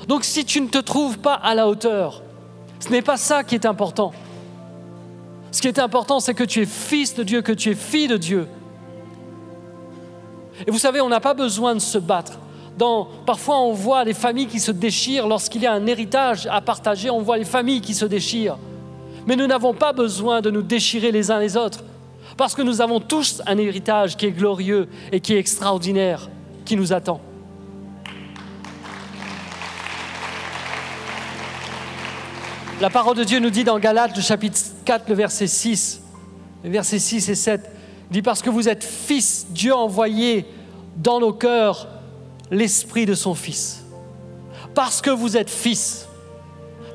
[0.07, 2.21] Donc si tu ne te trouves pas à la hauteur,
[2.79, 4.11] ce n'est pas ça qui est important.
[5.51, 8.09] Ce qui est important, c'est que tu es fils de Dieu, que tu es fille
[8.09, 8.47] de Dieu.
[10.67, 12.39] Et vous savez, on n'a pas besoin de se battre.
[12.77, 17.09] Parfois, on voit les familles qui se déchirent lorsqu'il y a un héritage à partager.
[17.09, 18.57] On voit les familles qui se déchirent.
[19.27, 21.83] Mais nous n'avons pas besoin de nous déchirer les uns les autres.
[22.37, 26.29] Parce que nous avons tous un héritage qui est glorieux et qui est extraordinaire,
[26.65, 27.21] qui nous attend.
[32.81, 36.01] La parole de Dieu nous dit dans Galates, le chapitre 4, le verset 6,
[36.65, 37.71] le verset 6 et 7,
[38.09, 40.45] il dit parce que vous êtes fils, Dieu envoyé
[40.97, 41.87] dans nos cœurs
[42.51, 43.83] l'esprit de son fils.
[44.73, 46.07] Parce que vous êtes fils,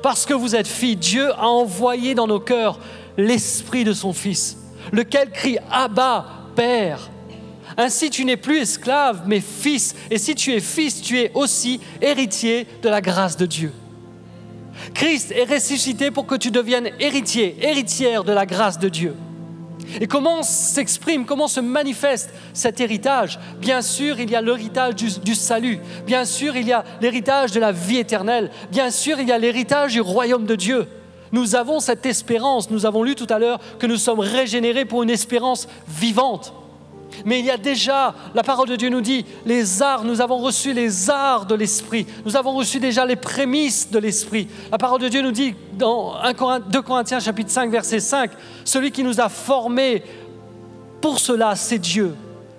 [0.01, 2.79] parce que vous êtes fille, Dieu a envoyé dans nos cœurs
[3.17, 4.57] l'esprit de son fils
[4.91, 7.09] lequel crie Abba, Père.
[7.77, 9.95] Ainsi tu n'es plus esclave, mais fils.
[10.09, 13.71] Et si tu es fils, tu es aussi héritier de la grâce de Dieu.
[14.93, 19.15] Christ est ressuscité pour que tu deviennes héritier, héritière de la grâce de Dieu.
[19.99, 23.39] Et comment s'exprime, comment se manifeste cet héritage?
[23.59, 25.79] Bien sûr, il y a l'héritage du, salut.
[26.05, 28.51] Bien sûr, il y a l'héritage de la vie éternelle.
[28.71, 30.87] Bien sûr, il y a l'héritage du royaume de Dieu.
[31.31, 32.69] Nous avons cette espérance.
[32.69, 36.53] Nous avons lu tout à l'heure que nous sommes régénérés pour une espérance vivante.
[37.25, 40.37] Mais il y a déjà, la parole de Dieu nous dit, les arts, nous avons
[40.37, 42.05] reçu les arts de l'esprit.
[42.25, 44.47] Nous avons reçu déjà les prémices de l'esprit.
[44.71, 46.15] La parole de Dieu nous dit dans
[46.69, 48.31] 2 Corinthiens chapitre 5 verset 5,
[48.65, 50.03] celui qui nous a formés
[51.01, 52.15] pour cela, c'est Dieu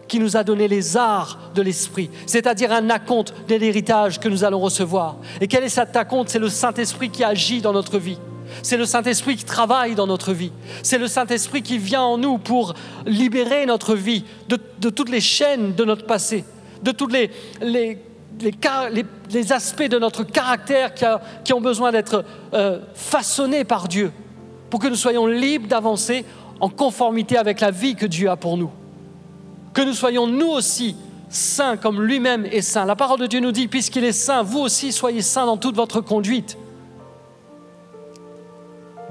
[0.08, 4.44] qui nous a donné les arts de l'esprit, c'est-à-dire un acompte de l'héritage que nous
[4.44, 5.16] allons recevoir.
[5.40, 6.28] Et quel est cet acompte?
[6.28, 8.18] C'est le Saint-Esprit qui agit dans notre vie.
[8.62, 10.52] C'est le Saint-Esprit qui travaille dans notre vie.
[10.82, 12.74] C'est le Saint-Esprit qui vient en nous pour
[13.06, 16.44] libérer notre vie de, toutes les chaînes de notre passé,
[16.82, 17.30] de tous les,
[19.50, 20.92] aspects de notre caractère
[21.44, 24.12] qui, ont besoin d'être euh, façonnés par Dieu,
[24.70, 26.24] pour que nous soyons libres d'avancer
[26.60, 28.70] en conformité avec la vie que Dieu a pour nous.
[29.74, 30.96] Que nous soyons nous aussi
[31.32, 32.84] saints comme lui-même est saint.
[32.84, 35.74] La parole de Dieu nous dit, puisqu'il est saint, vous aussi soyez saints dans toute
[35.74, 36.56] votre conduite.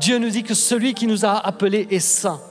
[0.01, 2.41] Dieu nous dit que celui qui nous a appelés est saint.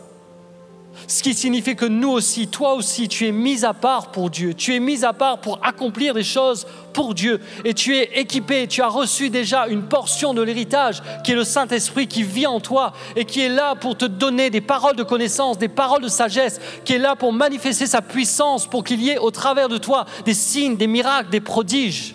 [1.09, 4.55] Ce qui signifie que nous aussi, toi aussi, tu es mis à part pour Dieu.
[4.55, 7.41] Tu es mis à part pour accomplir des choses pour Dieu.
[7.65, 11.43] Et tu es équipé, tu as reçu déjà une portion de l'héritage qui est le
[11.43, 15.03] Saint-Esprit qui vit en toi et qui est là pour te donner des paroles de
[15.03, 19.11] connaissance, des paroles de sagesse, qui est là pour manifester sa puissance, pour qu'il y
[19.11, 22.15] ait au travers de toi des signes, des miracles, des prodiges.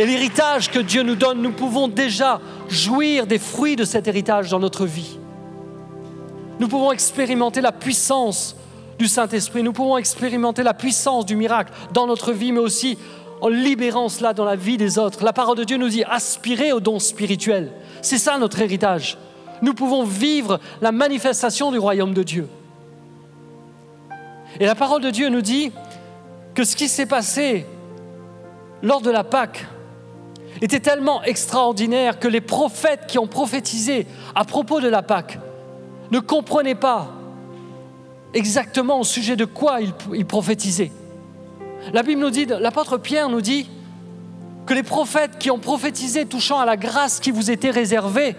[0.00, 4.48] Et l'héritage que Dieu nous donne, nous pouvons déjà jouir des fruits de cet héritage
[4.48, 5.18] dans notre vie.
[6.58, 8.56] Nous pouvons expérimenter la puissance
[8.98, 12.96] du Saint-Esprit, nous pouvons expérimenter la puissance du miracle dans notre vie, mais aussi
[13.42, 15.22] en libérant cela dans la vie des autres.
[15.22, 17.70] La parole de Dieu nous dit aspirer aux dons spirituels.
[18.00, 19.18] C'est ça notre héritage.
[19.60, 22.48] Nous pouvons vivre la manifestation du royaume de Dieu.
[24.58, 25.72] Et la parole de Dieu nous dit
[26.54, 27.66] que ce qui s'est passé
[28.82, 29.66] lors de la Pâque,
[30.60, 35.38] était tellement extraordinaire que les prophètes qui ont prophétisé à propos de la Pâque
[36.10, 37.08] ne comprenaient pas
[38.34, 39.78] exactement au sujet de quoi
[40.12, 40.92] ils, prophétisaient.
[41.92, 43.68] La Bible nous dit, l'apôtre Pierre nous dit
[44.66, 48.36] que les prophètes qui ont prophétisé touchant à la grâce qui vous était réservée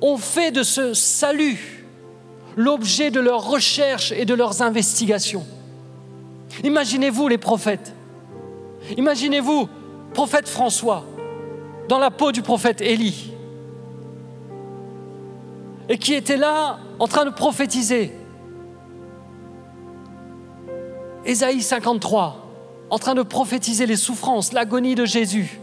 [0.00, 1.84] ont fait de ce salut
[2.56, 5.44] l'objet de leurs recherches et de leurs investigations.
[6.64, 7.95] Imaginez-vous les prophètes
[8.96, 9.68] Imaginez-vous,
[10.14, 11.04] prophète François,
[11.88, 13.32] dans la peau du prophète Élie,
[15.88, 18.12] et qui était là en train de prophétiser.
[21.24, 22.46] Ésaïe 53,
[22.90, 25.60] en train de prophétiser les souffrances, l'agonie de Jésus,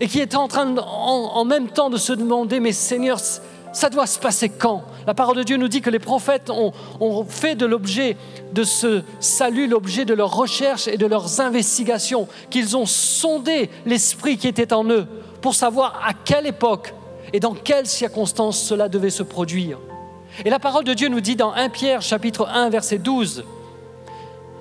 [0.00, 3.18] et qui était en train en, même temps de se demander, mais Seigneur,
[3.76, 4.84] ça doit se passer quand?
[5.06, 6.72] La parole de Dieu nous dit que les prophètes ont,
[7.28, 8.16] fait de l'objet
[8.54, 14.38] de ce salut l'objet de leurs recherches et de leurs investigations, qu'ils ont sondé l'esprit
[14.38, 15.06] qui était en eux
[15.42, 16.94] pour savoir à quelle époque
[17.34, 19.78] et dans quelles circonstances cela devait se produire.
[20.46, 23.44] Et la parole de Dieu nous dit dans 1 Pierre chapitre 1 verset 12,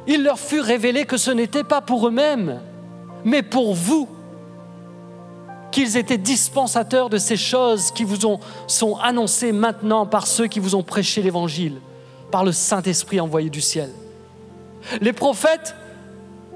[0.08, 2.60] Il leur fut révélé que ce n'était pas pour eux-mêmes,
[3.23, 4.10] mais pour vous
[5.75, 10.61] qu'ils étaient dispensateurs de ces choses qui vous ont, sont annoncées maintenant par ceux qui
[10.61, 11.81] vous ont prêché l'Évangile,
[12.31, 13.89] par le Saint-Esprit envoyé du ciel.
[15.01, 15.75] Les prophètes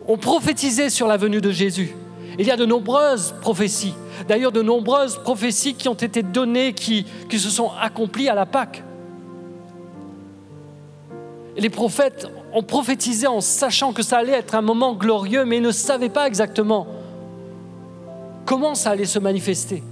[0.08, 1.93] ont prophétisé sur la venue de Jésus.
[2.38, 3.93] Il y a de nombreuses prophéties,
[4.29, 8.45] d'ailleurs de nombreuses prophéties qui ont été données, qui, qui se sont accomplies à la
[8.45, 8.84] Pâque.
[11.58, 15.63] les prophètes ont prophétisé en sachant que ça allait être un moment glorieux, mais ils
[15.63, 16.88] ne savaient pas exactement
[18.49, 19.83] comment ça allait se manifester.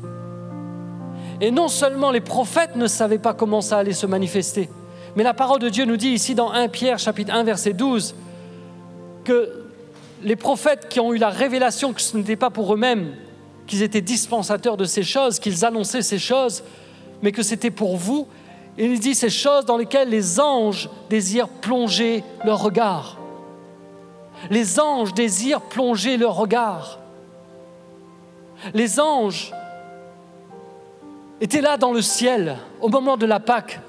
[1.42, 4.68] Et non seulement les prophètes ne savaient pas comment ça allait se manifester,
[5.16, 8.16] mais la parole de Dieu nous dit ici dans 1 Pierre chapitre 1 verset 12
[9.24, 9.64] que
[10.24, 13.14] les prophètes qui ont eu la révélation que ce n'était pas pour eux-mêmes
[13.68, 16.64] qu'ils étaient dispensateurs de ces choses, qu'ils annonçaient ces choses,
[17.22, 18.28] mais que c'était pour vous.
[18.80, 23.20] Il dit ces choses dans lesquelles les anges désirent plonger leur regard.
[24.50, 26.98] Les anges désirent plonger leur regard.
[28.74, 29.54] Les anges
[31.42, 33.80] étaient là dans le ciel au moment de la Pâque,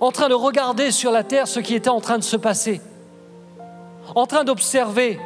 [0.00, 2.80] en train de regarder sur la terre ce qui était en train de se passer,
[4.14, 5.18] en train d'observer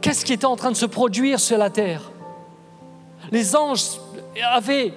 [0.00, 2.12] qu'est-ce qui était en train de se produire sur la terre.
[3.32, 4.00] Les anges
[4.52, 4.92] avaient,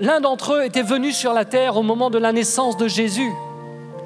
[0.00, 3.32] l'un d'entre eux était venu sur la terre au moment de la naissance de Jésus.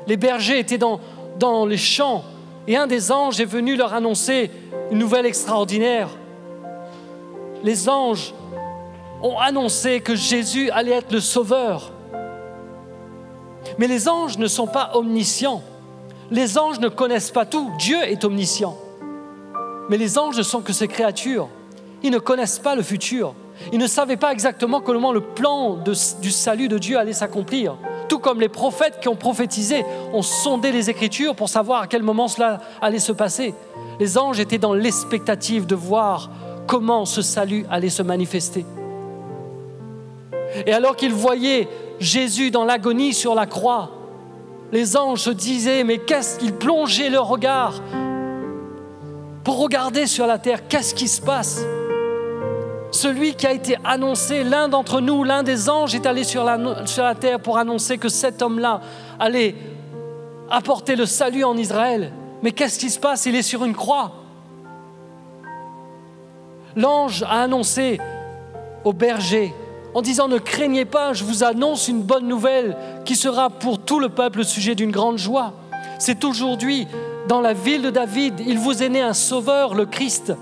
[0.07, 1.01] Les bergers étaient dans,
[1.39, 2.25] dans les champs
[2.69, 4.51] et un des anges est venu leur annoncer
[4.91, 6.11] une nouvelle extraordinaire.
[7.65, 8.35] Les anges
[9.23, 11.93] ont annoncé que Jésus allait être le sauveur.
[13.79, 15.63] Mais les anges ne sont pas omniscients.
[16.31, 17.73] Les anges ne connaissent pas tout.
[17.79, 18.77] Dieu est omniscient.
[19.89, 21.49] Mais les anges ne sont que ces créatures.
[22.03, 23.33] Ils ne connaissent pas le futur.
[23.73, 25.79] Ils ne savaient pas exactement comment le plan
[26.21, 27.79] du salut de Dieu allait s'accomplir.
[28.09, 32.03] Tout comme les prophètes qui ont prophétisé ont sondé les Écritures pour savoir à quel
[32.03, 33.55] moment cela allait se passer.
[34.01, 36.31] Les anges étaient dans l'expectative de voir
[36.67, 38.65] comment ce salut allait se manifester.
[40.67, 41.69] Et alors qu'ils voyaient
[42.01, 43.91] Jésus dans l'agonie sur la croix,
[44.73, 47.75] les anges se disaient, mais qu'est-ce qu'ils plongeaient leur regard
[49.45, 51.63] pour regarder sur la terre, qu'est-ce qui se passe?
[52.91, 57.15] Celui qui a été annoncé, l'un d'entre nous, l'un des anges est allé sur la,
[57.15, 58.81] terre pour annoncer que cet homme-là
[59.21, 59.55] allait
[60.51, 62.13] apporter le salut en Israël.
[62.43, 63.27] Mais qu'est-ce qui se passe?
[63.27, 64.13] Il est sur une croix.
[66.77, 67.99] L'ange a annoncé
[68.85, 69.53] au berger
[69.95, 74.01] en disant ne craignez pas, je vous annonce une bonne nouvelle qui sera pour tout
[74.01, 75.53] le peuple le sujet d'une grande joie.
[75.99, 76.87] C'est aujourd'hui
[77.27, 80.33] dans la ville de David, il vous est né un sauveur, le Christ,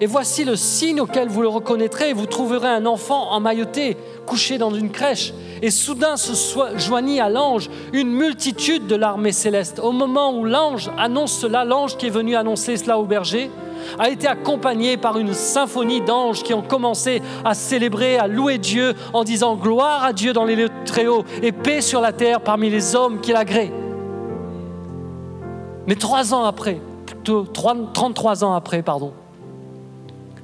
[0.00, 2.12] Et voici le signe auquel vous le reconnaîtrez.
[2.12, 5.32] Vous trouverez un enfant emmailloté, couché dans une crèche.
[5.62, 6.32] Et soudain se
[6.76, 9.78] joignit à l'ange une multitude de l'armée céleste.
[9.78, 13.50] Au moment où l'ange annonce cela, l'ange qui est venu annoncer cela au berger,
[13.98, 18.94] a été accompagné par une symphonie d'anges qui ont commencé à célébrer, à louer Dieu
[19.12, 22.40] en disant gloire à Dieu dans les lieux très hauts et paix sur la terre
[22.40, 23.72] parmi les hommes qu'il agrée.
[25.86, 29.12] Mais trois ans après, plutôt 33 ans après, pardon,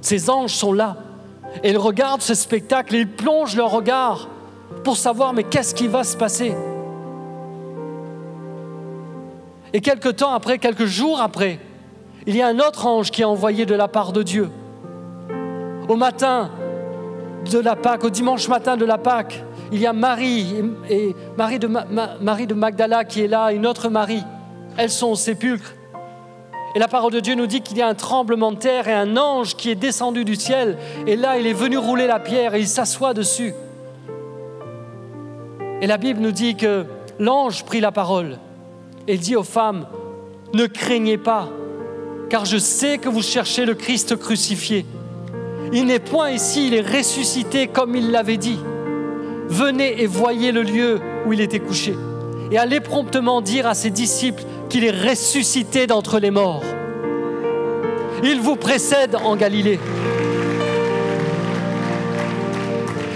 [0.02, 0.96] ces anges sont là
[1.62, 4.28] et ils regardent ce spectacle et ils plongent leur regard
[4.84, 6.54] pour savoir mais qu'est-ce qui va se passer?
[9.72, 11.58] Et quelques temps après, quelques jours après,
[12.26, 14.50] il y a un autre ange qui est envoyé de la part de Dieu.
[15.88, 16.50] Au matin
[17.50, 19.42] de la Pâque, au dimanche matin de la Pâque,
[19.72, 20.54] il y a Marie
[20.90, 24.24] et, de Magdala qui est là, une autre Marie.
[24.76, 25.72] Elles sont au sépulcre.
[26.74, 28.92] Et la parole de Dieu nous dit qu'il y a un tremblement de terre et
[28.92, 30.78] un ange qui est descendu du ciel.
[31.06, 33.54] Et là, il est venu rouler la pierre et il s'assoit dessus.
[35.82, 36.86] Et la Bible nous dit que
[37.18, 38.38] l'ange prit la parole
[39.06, 39.86] et dit aux femmes,
[40.54, 41.48] ne craignez pas,
[42.30, 44.86] car je sais que vous cherchez le Christ crucifié.
[45.72, 48.58] Il n'est point ici, il est ressuscité comme il l'avait dit.
[49.48, 51.94] Venez et voyez le lieu où il était couché.
[52.50, 56.64] Et allez promptement dire à ses disciples qu'il est ressuscité d'entre les morts.
[58.24, 59.78] Il vous précède en Galilée.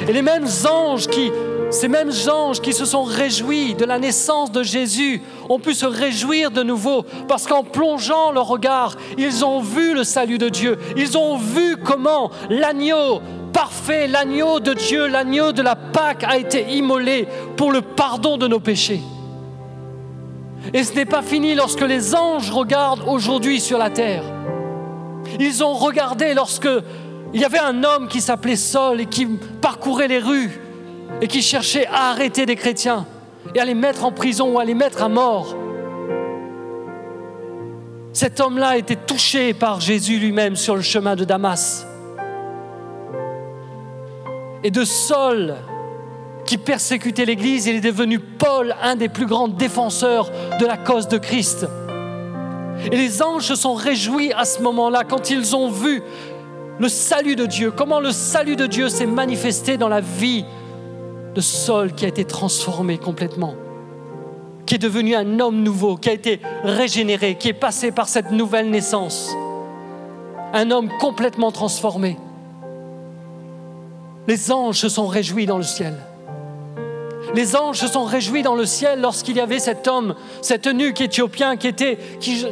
[0.07, 1.33] Et les mêmes anges qui,
[1.71, 5.87] ces mêmes anges qui se sont réjouis de la naissance de Jésus ont pu se
[5.87, 10.77] réjouir de nouveau parce qu'en plongeant leur regard, ils ont vu le salut de Dieu.
[10.95, 13.23] Ils ont vu comment l'agneau
[13.55, 17.27] parfait, l'agneau de Dieu, l'agneau de la Pâque a été immolé
[17.57, 19.01] pour le pardon de nos péchés.
[20.73, 24.25] Et ce n'est pas fini lorsque les anges regardent aujourd'hui sur la terre.
[25.39, 26.69] Ils ont regardé lorsque
[27.33, 29.27] il y avait un homme qui s'appelait Saul et qui
[29.61, 30.61] parcourait les rues
[31.21, 33.07] et qui cherchait à arrêter des chrétiens
[33.55, 35.55] et à les mettre en prison ou à les mettre à mort.
[38.13, 41.87] Cet homme-là a été touché par Jésus lui-même sur le chemin de Damas.
[44.65, 45.55] Et de Saul,
[46.47, 50.31] qui persécutait l'Église, il est devenu Paul, un des plus grands défenseurs
[50.61, 51.67] de la cause de Christ.
[52.91, 56.03] Et les anges se sont réjouis à ce moment-là quand ils ont vu
[56.79, 60.45] le salut de Dieu, comment le salut de Dieu s'est manifesté dans la vie
[61.35, 63.55] de Saul qui a été transformé complètement,
[64.67, 68.31] qui est devenu un homme nouveau, qui a été régénéré, qui est passé par cette
[68.31, 69.35] nouvelle naissance.
[70.53, 72.19] Un homme complètement transformé.
[74.29, 75.95] Les anges se sont réjouis dans le ciel.
[77.35, 81.01] Les anges se sont réjouis dans le ciel lorsqu'il y avait cet homme, cet eunuque
[81.01, 82.47] éthiopien qui était, qui,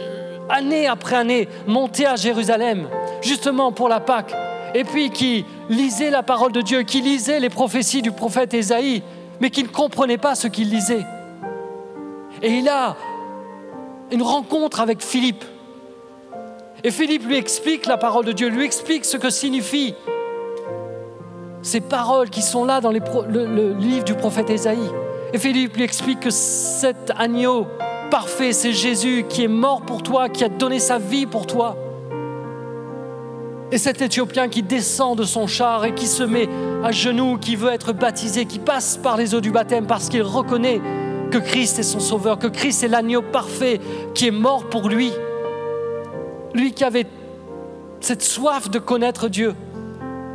[0.49, 2.89] année après année, montait à Jérusalem,
[3.23, 4.35] justement pour la Pâque,
[4.75, 9.03] et puis qui lisait la parole de Dieu, qui lisait les prophéties du prophète Ésaïe,
[9.41, 11.05] mais qui ne comprenait pas ce qu'il lisait.
[12.43, 12.97] Et il a
[14.11, 15.45] une rencontre avec Philippe.
[16.83, 19.95] Et Philippe lui explique la parole de Dieu, lui explique ce que signifie
[21.65, 24.91] ces paroles qui sont là dans le, le, livre du prophète Ésaïe.
[25.33, 27.67] Et Philippe lui explique que cet agneau
[28.11, 31.77] parfait, c'est Jésus qui est mort pour toi, qui a donné sa vie pour toi.
[33.73, 36.49] Et cet Éthiopien qui descend de son char et qui se met
[36.85, 40.23] à genoux, qui veut être baptisé, qui passe par les eaux du baptême parce qu'il
[40.23, 40.83] reconnaît
[41.31, 43.81] que Christ est son sauveur, que Christ est l'agneau parfait
[44.15, 45.11] qui est mort pour lui.
[46.53, 47.07] Lui qui avait
[48.01, 49.55] cette soif de connaître Dieu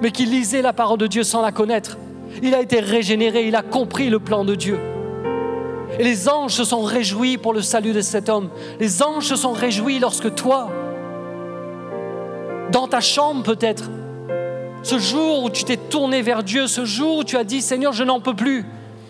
[0.02, 1.97] mais qui lisait la parole de Dieu sans la connaître.
[2.41, 4.80] Il a été régénéré, il a compris le plan de Dieu.
[5.97, 8.50] Et les anges se sont réjouis pour le salut de cet homme.
[8.80, 10.70] Les anges se sont réjouis lorsque toi,
[12.72, 13.89] dans ta chambre peut-être,
[14.84, 17.91] ce jour où tu t'es tourné vers Dieu, ce jour où tu as dit Seigneur,
[17.91, 18.66] je n'en peux plus,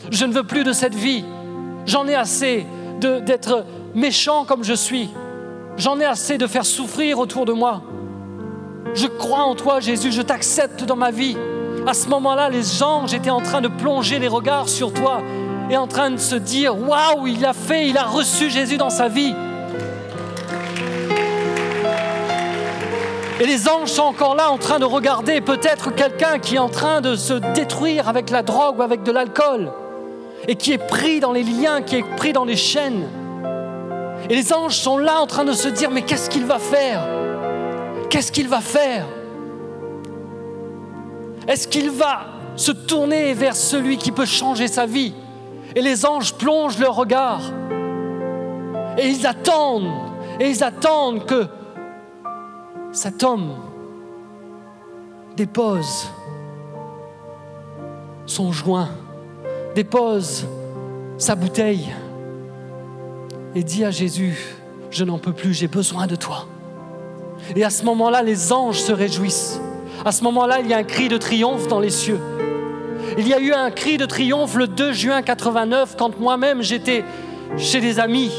[0.10, 1.24] je ne veux plus de cette vie,
[1.86, 2.66] j'en ai assez
[3.00, 5.10] d'être méchant comme je suis,
[5.78, 7.84] j'en ai assez de faire souffrir autour de moi.
[8.94, 11.38] Je crois en toi, Jésus, je t'accepte dans ma vie.
[11.88, 15.22] À ce moment-là, les anges étaient en train de plonger les regards sur toi
[15.70, 18.90] et en train de se dire Waouh, il a fait, il a reçu Jésus dans
[18.90, 19.34] sa vie.
[23.40, 26.68] Et les anges sont encore là en train de regarder peut-être quelqu'un qui est en
[26.68, 29.72] train de se détruire avec la drogue ou avec de l'alcool
[30.48, 33.08] et qui est pris dans les liens, qui est pris dans les chaînes.
[34.30, 37.19] Et les anges sont là en train de se dire mais qu'est-ce qu'il va faire?
[38.10, 39.06] Qu'est-ce qu'il va faire?
[41.48, 45.14] Est-ce qu'il va se tourner vers celui qui peut changer sa vie?
[45.76, 47.42] Et les anges plongent leur regard.
[48.98, 49.92] Et ils attendent,
[50.40, 51.46] et ils attendent que
[52.92, 53.54] cet homme
[55.38, 56.10] dépose
[58.26, 58.90] son joint,
[59.76, 60.46] dépose
[61.18, 61.90] sa bouteille
[63.56, 64.38] et dit à Jésus,
[64.92, 66.46] je n'en peux plus, j'ai besoin de toi.
[67.56, 69.60] Et à ce moment-là, les anges se réjouissent.
[70.06, 72.20] À ce moment-là, il y a un cri de triomphe dans les cieux.
[73.18, 77.04] Il y a eu un cri de triomphe le 2 juin 89 quand moi-même j'étais
[77.58, 78.32] chez des amis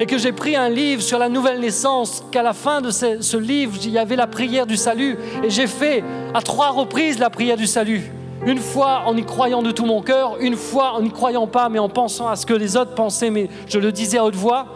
[0.00, 3.36] et que j'ai pris un livre sur la nouvelle naissance, qu'à la fin de ce,
[3.36, 6.04] livre, il y avait la prière du salut et j'ai fait
[6.34, 8.12] à trois reprises la prière du salut.
[8.46, 11.68] Une fois en y croyant de tout mon cœur, une fois en n'y croyant pas
[11.68, 14.36] mais en pensant à ce que les autres pensaient, mais je le disais à haute
[14.36, 14.66] voix.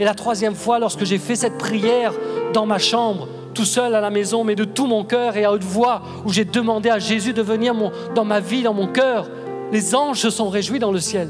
[0.00, 2.14] Et la troisième fois, lorsque j'ai fait cette prière
[2.54, 5.52] dans ma chambre, tout seul à la maison, mais de tout mon cœur et à
[5.52, 7.74] haute voix, où j'ai demandé à Jésus de venir
[8.14, 9.28] dans ma vie, dans mon cœur,
[9.70, 11.28] les anges se sont réjouis dans le ciel.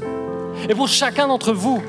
[0.69, 1.83] Et pour chacun d'entre vous,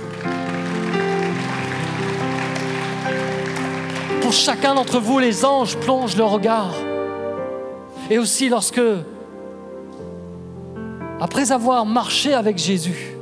[4.20, 6.74] pour chacun d'entre vous, les anges plongent leur regard.
[8.10, 8.80] Et aussi lorsque,
[11.20, 13.14] après avoir marché avec Jésus,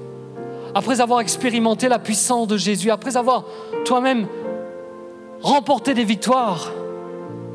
[0.75, 3.45] après avoir expérimenté la puissance de Jésus, après avoir
[3.85, 4.27] toi-même
[5.43, 6.73] remporté des victoires,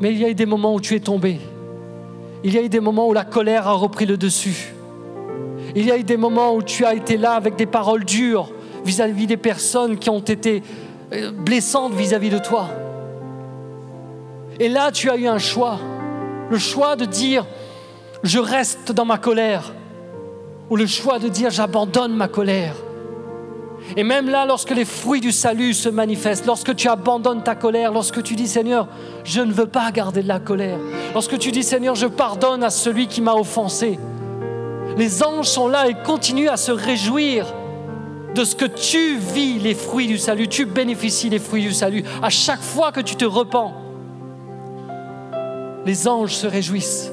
[0.00, 1.40] mais il y a eu des moments où tu es tombé.
[2.44, 4.74] Il y a eu des moments où la colère a repris le dessus.
[5.74, 8.52] Il y a eu des moments où tu as été là avec des paroles dures
[8.84, 10.62] vis-à-vis des personnes qui ont été
[11.12, 12.68] euh, blessantes vis-à-vis de toi.
[14.60, 15.78] Et là, tu as eu un choix.
[16.50, 17.44] Le choix de dire,
[18.22, 19.72] je reste dans ma colère.
[20.70, 22.74] Ou le choix de dire, j'abandonne ma colère.
[23.96, 27.92] Et même là, lorsque les fruits du salut se manifestent, lorsque tu abandonnes ta colère,
[27.92, 28.88] lorsque tu dis Seigneur,
[29.24, 30.78] je ne veux pas garder de la colère,
[31.14, 33.98] lorsque tu dis Seigneur, je pardonne à celui qui m'a offensé,
[34.96, 37.46] les anges sont là et continuent à se réjouir
[38.34, 42.04] de ce que tu vis les fruits du salut, tu bénéficies les fruits du salut.
[42.22, 43.72] À chaque fois que tu te repens,
[45.86, 47.12] les anges se réjouissent.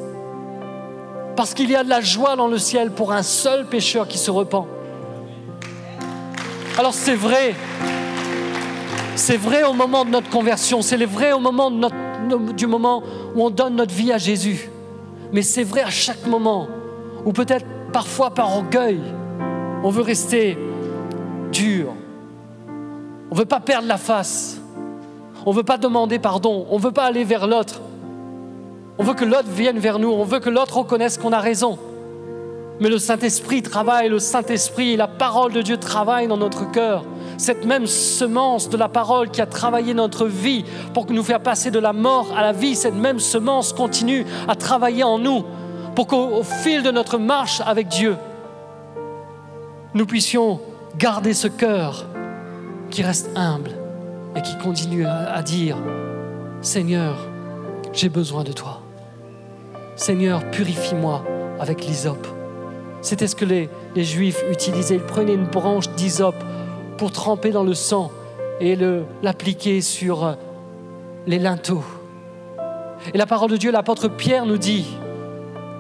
[1.36, 4.18] Parce qu'il y a de la joie dans le ciel pour un seul pécheur qui
[4.18, 4.68] se repent.
[6.78, 7.56] Alors c'est vrai.
[9.16, 11.70] C'est vrai au moment de notre conversion, c'est vrai au moment
[12.58, 13.04] du moment
[13.36, 14.70] où on donne notre vie à Jésus.
[15.32, 16.68] Mais c'est vrai à chaque moment,
[17.26, 19.00] ou peut-être parfois par orgueil,
[19.84, 20.58] on veut rester
[21.52, 21.94] dur.
[23.30, 24.60] On ne veut pas perdre la face.
[25.46, 26.66] On ne veut pas demander pardon.
[26.70, 27.82] On ne veut pas aller vers l'autre.
[28.98, 30.10] On veut que l'autre vienne vers nous.
[30.10, 31.78] On veut que l'autre reconnaisse qu'on a raison.
[32.84, 37.06] Mais le Saint-Esprit travaille, le Saint-Esprit la parole de Dieu travaillent dans notre cœur.
[37.38, 41.72] Cette même semence de la parole qui a travaillé notre vie pour nous faire passer
[41.72, 45.46] de la mort à la vie, cette même semence continue à travailler en nous
[45.96, 48.18] pour qu'au fil de notre marche avec Dieu,
[49.94, 50.60] nous puissions
[50.98, 52.06] garder ce cœur
[52.90, 53.72] qui reste humble
[54.36, 55.78] et qui continue à, dire,
[56.60, 57.16] Seigneur,
[57.94, 58.82] j'ai besoin de toi.
[59.96, 61.24] Seigneur, purifie-moi
[61.62, 62.28] avec l'hysope.
[63.04, 64.96] C'était ce que les, Juifs utilisaient.
[64.96, 66.42] Ils prenaient une branche d'hysope
[66.98, 68.12] pour tremper dans le sang
[68.62, 68.78] et
[69.22, 70.34] l'appliquer sur euh,
[71.28, 71.84] les linteaux.
[73.14, 74.86] Et la parole de Dieu, l'apôtre Pierre nous dit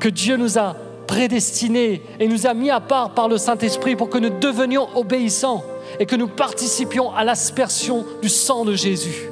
[0.02, 0.76] que Dieu nous a
[1.08, 5.64] prédestinés et nous a mis à part par le Saint-Esprit pour que nous devenions obéissants
[6.00, 9.30] et que nous participions à l'aspersion du sang de Jésus.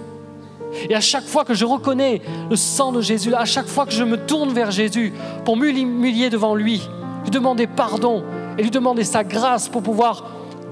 [0.89, 3.91] Et à chaque fois que je reconnais le sang de Jésus, à chaque fois que
[3.91, 5.11] je me tourne vers Jésus
[5.43, 6.81] pour m'humilier devant lui,
[7.23, 8.23] lui demander pardon
[8.57, 10.25] et lui demander sa grâce pour pouvoir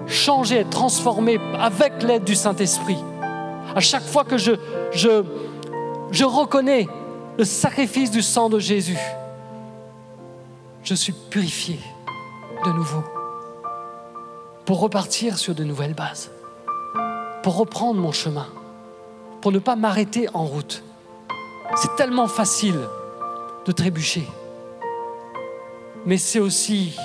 [0.08, 2.98] changer, être transformé avec l'aide du Saint-Esprit.
[3.76, 6.88] À chaque fois que je, reconnais
[7.38, 8.98] le sacrifice du sang de Jésus,
[10.84, 11.80] je suis purifié
[12.66, 13.04] de nouveau
[14.66, 16.32] pour repartir sur de nouvelles bases,
[17.44, 18.48] pour reprendre mon chemin,
[19.42, 20.84] pour ne pas m'arrêter en route.
[21.76, 22.80] C'est tellement facile
[23.66, 24.28] de trébucher
[26.06, 26.98] mais c'est aussi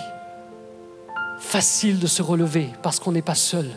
[1.39, 3.71] facile de se relever parce qu'on n'est pas seul.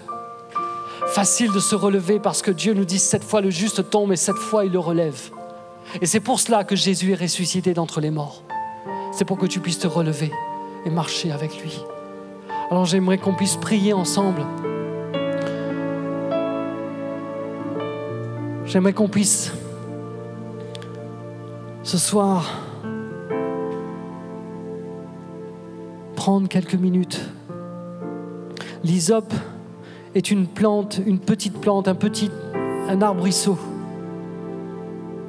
[1.08, 4.16] Facile de se relever parce que Dieu nous dit cette fois le juste tombe et
[4.16, 5.32] cette fois il le relève.
[6.02, 8.44] Et c'est pour cela que Jésus est ressuscité d'entre les morts.
[9.14, 10.32] C'est pour que tu puisses te relever
[10.86, 11.82] et marcher avec lui.
[12.70, 14.46] Alors j'aimerais qu'on puisse prier ensemble.
[18.66, 19.54] J'aimerais qu'on puisse
[21.84, 22.67] ce soir
[26.28, 27.22] prendre quelques minutes.
[28.84, 29.34] L'hysope
[30.14, 32.30] est une plante, une petite plante, un petit
[32.90, 33.58] un arbrisseau.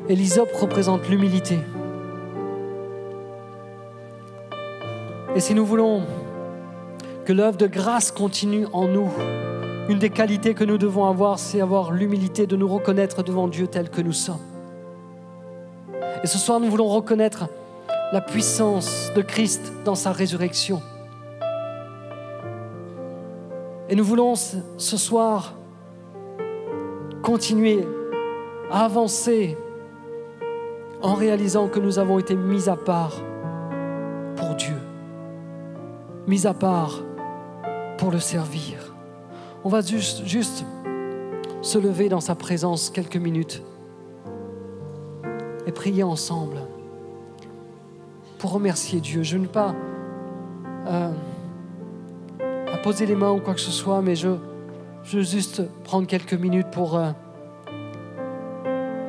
[0.09, 1.61] Et l'hysope représente l'humilité.
[5.37, 6.03] Et si nous voulons
[7.25, 9.09] que l'œuvre de grâce continue en nous,
[9.89, 13.69] une des qualités que nous devons avoir, c'est avoir l'humilité de nous reconnaître devant Dieu
[13.69, 14.43] tel que nous sommes.
[16.25, 17.49] Et ce soir, nous voulons reconnaître
[18.13, 20.81] la puissance de Christ dans sa résurrection.
[23.91, 25.55] Et nous voulons ce soir
[27.23, 27.87] continuer
[28.71, 29.57] à avancer
[31.03, 33.23] en réalisant que nous avons été mis à part
[34.37, 34.77] pour Dieu,
[36.27, 37.03] mis à part
[37.99, 38.95] pour le servir.
[39.65, 40.65] On va juste,
[41.61, 43.63] se lever dans sa présence quelques minutes
[45.67, 46.59] et prier ensemble
[48.39, 49.22] pour remercier Dieu.
[49.22, 49.74] Je ne veux pas
[50.86, 51.12] euh,
[52.82, 56.68] poser les mains ou quoi que ce soit, mais je, veux juste prendre quelques minutes
[56.70, 57.11] pour euh,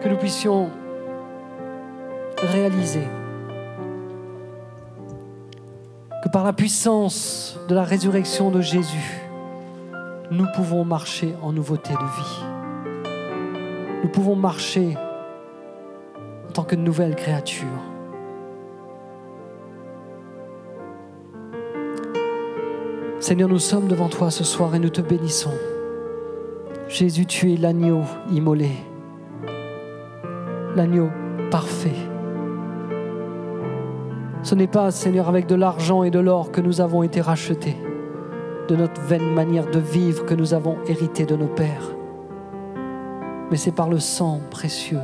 [0.01, 0.69] que nous puissions
[2.37, 3.03] réaliser
[6.23, 9.21] que par la puissance de la résurrection de Jésus,
[10.31, 12.43] nous pouvons marcher en nouveauté de vie.
[14.03, 14.97] Nous pouvons marcher
[16.47, 17.67] en tant que nouvelle créature.
[23.19, 25.53] Seigneur, nous sommes devant toi ce soir et nous te bénissons.
[26.87, 28.01] Jésus, tu es l'agneau
[28.31, 28.71] immolé,
[30.73, 31.09] l'agneau
[31.51, 31.95] parfait.
[34.41, 37.75] Ce n'est pas, Seigneur, avec de l'argent et de l'or que nous avons été rachetés,
[38.69, 41.93] de notre vaine manière de vivre que nous avons hérité de nos pères,
[43.51, 45.01] mais c'est par le sang précieux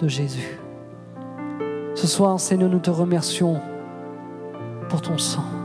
[0.00, 0.60] de Jésus.
[1.94, 3.58] Ce soir, Seigneur, nous te remercions
[4.90, 5.57] pour ton sang.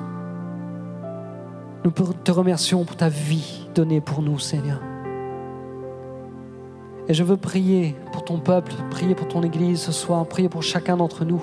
[1.83, 4.79] Nous te remercions pour ta vie donnée pour nous, Seigneur.
[7.09, 10.63] Et je veux prier pour ton peuple, prier pour ton Église ce soir, prier pour
[10.63, 11.41] chacun d'entre nous.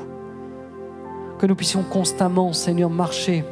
[1.38, 3.44] Que nous puissions constamment, Seigneur, marcher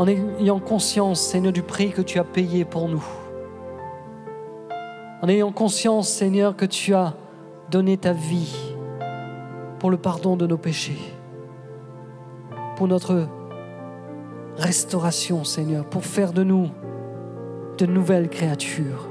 [0.00, 3.04] en ayant conscience, Seigneur, du prix que tu as payé pour nous.
[5.20, 7.12] En ayant conscience, Seigneur, que tu as
[7.70, 8.56] donné ta vie
[9.78, 10.98] pour le pardon de nos péchés,
[12.76, 13.28] pour notre
[14.60, 16.68] restauration, Seigneur, pour faire de nous
[17.78, 19.08] de nouvelles créatures.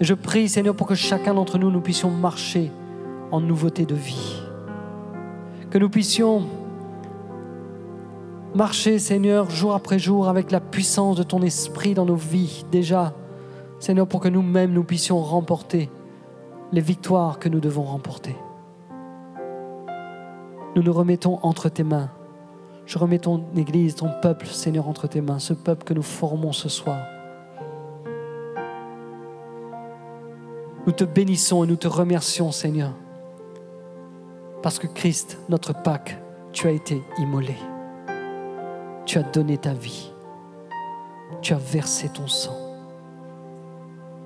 [0.00, 2.70] je prie, Seigneur, pour que chacun d'entre nous, nous puissions marcher
[3.32, 4.40] en nouveauté de vie.
[5.70, 6.44] Que nous puissions
[8.54, 12.64] marcher, Seigneur, jour après jour avec la puissance de ton esprit dans nos vies.
[12.70, 13.12] Déjà,
[13.80, 15.90] Seigneur, pour que nous-mêmes, nous puissions remporter
[16.70, 18.36] les victoires que nous devons remporter.
[20.76, 22.10] Nous nous remettons entre tes mains.
[22.88, 26.52] Je remets ton Église, ton peuple, Seigneur, entre tes mains, ce peuple que nous formons
[26.52, 26.98] ce soir.
[30.86, 32.94] Nous te bénissons et nous te remercions, Seigneur,
[34.62, 36.18] parce que Christ, notre Pâque,
[36.52, 37.56] tu as été immolé.
[39.04, 40.10] Tu as donné ta vie.
[41.42, 42.56] Tu as versé ton sang.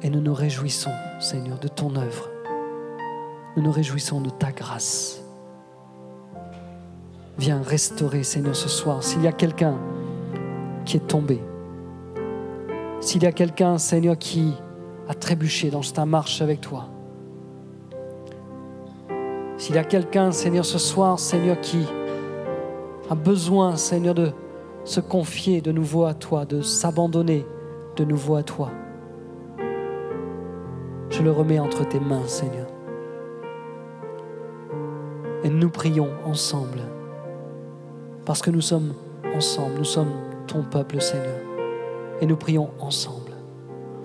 [0.02, 2.28] Et nous nous réjouissons, Seigneur, de ton œuvre.
[3.56, 5.21] Nous nous réjouissons de ta grâce.
[7.42, 9.02] Viens restaurer, Seigneur, ce soir.
[9.02, 9.76] S'il y a quelqu'un
[10.84, 11.40] qui est tombé,
[13.00, 14.52] s'il y a quelqu'un, Seigneur, qui
[15.08, 16.88] a trébuché dans ta marche avec toi,
[19.56, 21.84] s'il y a quelqu'un, Seigneur, ce soir, Seigneur, qui
[23.10, 24.30] a besoin, Seigneur, de
[24.84, 27.44] se confier de nouveau à toi, de s'abandonner
[27.96, 28.70] de nouveau à toi,
[31.10, 32.68] je le remets entre tes mains, Seigneur.
[35.42, 36.91] Et nous prions ensemble
[38.24, 38.94] parce que nous sommes
[39.34, 40.12] ensemble, nous sommes
[40.46, 41.40] ton peuple Seigneur.
[42.20, 43.32] Et nous prions ensemble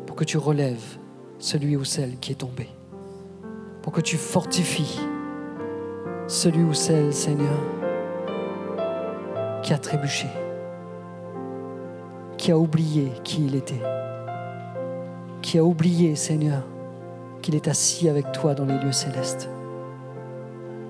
[0.05, 0.97] pour que tu relèves
[1.39, 2.67] celui ou celle qui est tombé.
[3.81, 4.99] Pour que tu fortifies
[6.27, 7.57] celui ou celle, Seigneur,
[9.61, 10.27] qui a trébuché,
[12.37, 13.81] qui a oublié qui il était,
[15.41, 16.63] qui a oublié, Seigneur,
[17.41, 19.49] qu'il est assis avec toi dans les lieux célestes.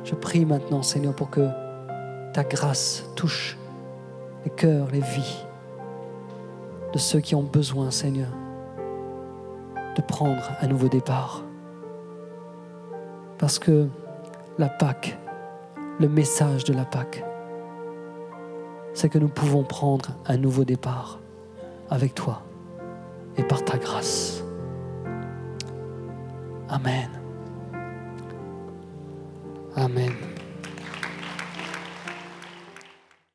[0.03, 1.47] Je prie maintenant, Seigneur, pour que
[2.37, 3.57] ta grâce touche
[4.45, 5.43] les cœurs, les vies
[6.93, 8.29] de ceux qui ont besoin, Seigneur,
[9.95, 11.43] de prendre un nouveau départ.
[13.39, 13.87] Parce que
[14.59, 15.17] la Pâque,
[15.99, 17.25] le message de la Pâque,
[18.93, 21.17] c'est que nous pouvons prendre un nouveau départ
[21.89, 22.43] avec toi
[23.35, 24.43] et par ta grâce.
[26.69, 27.09] Amen.
[29.75, 30.13] Amen.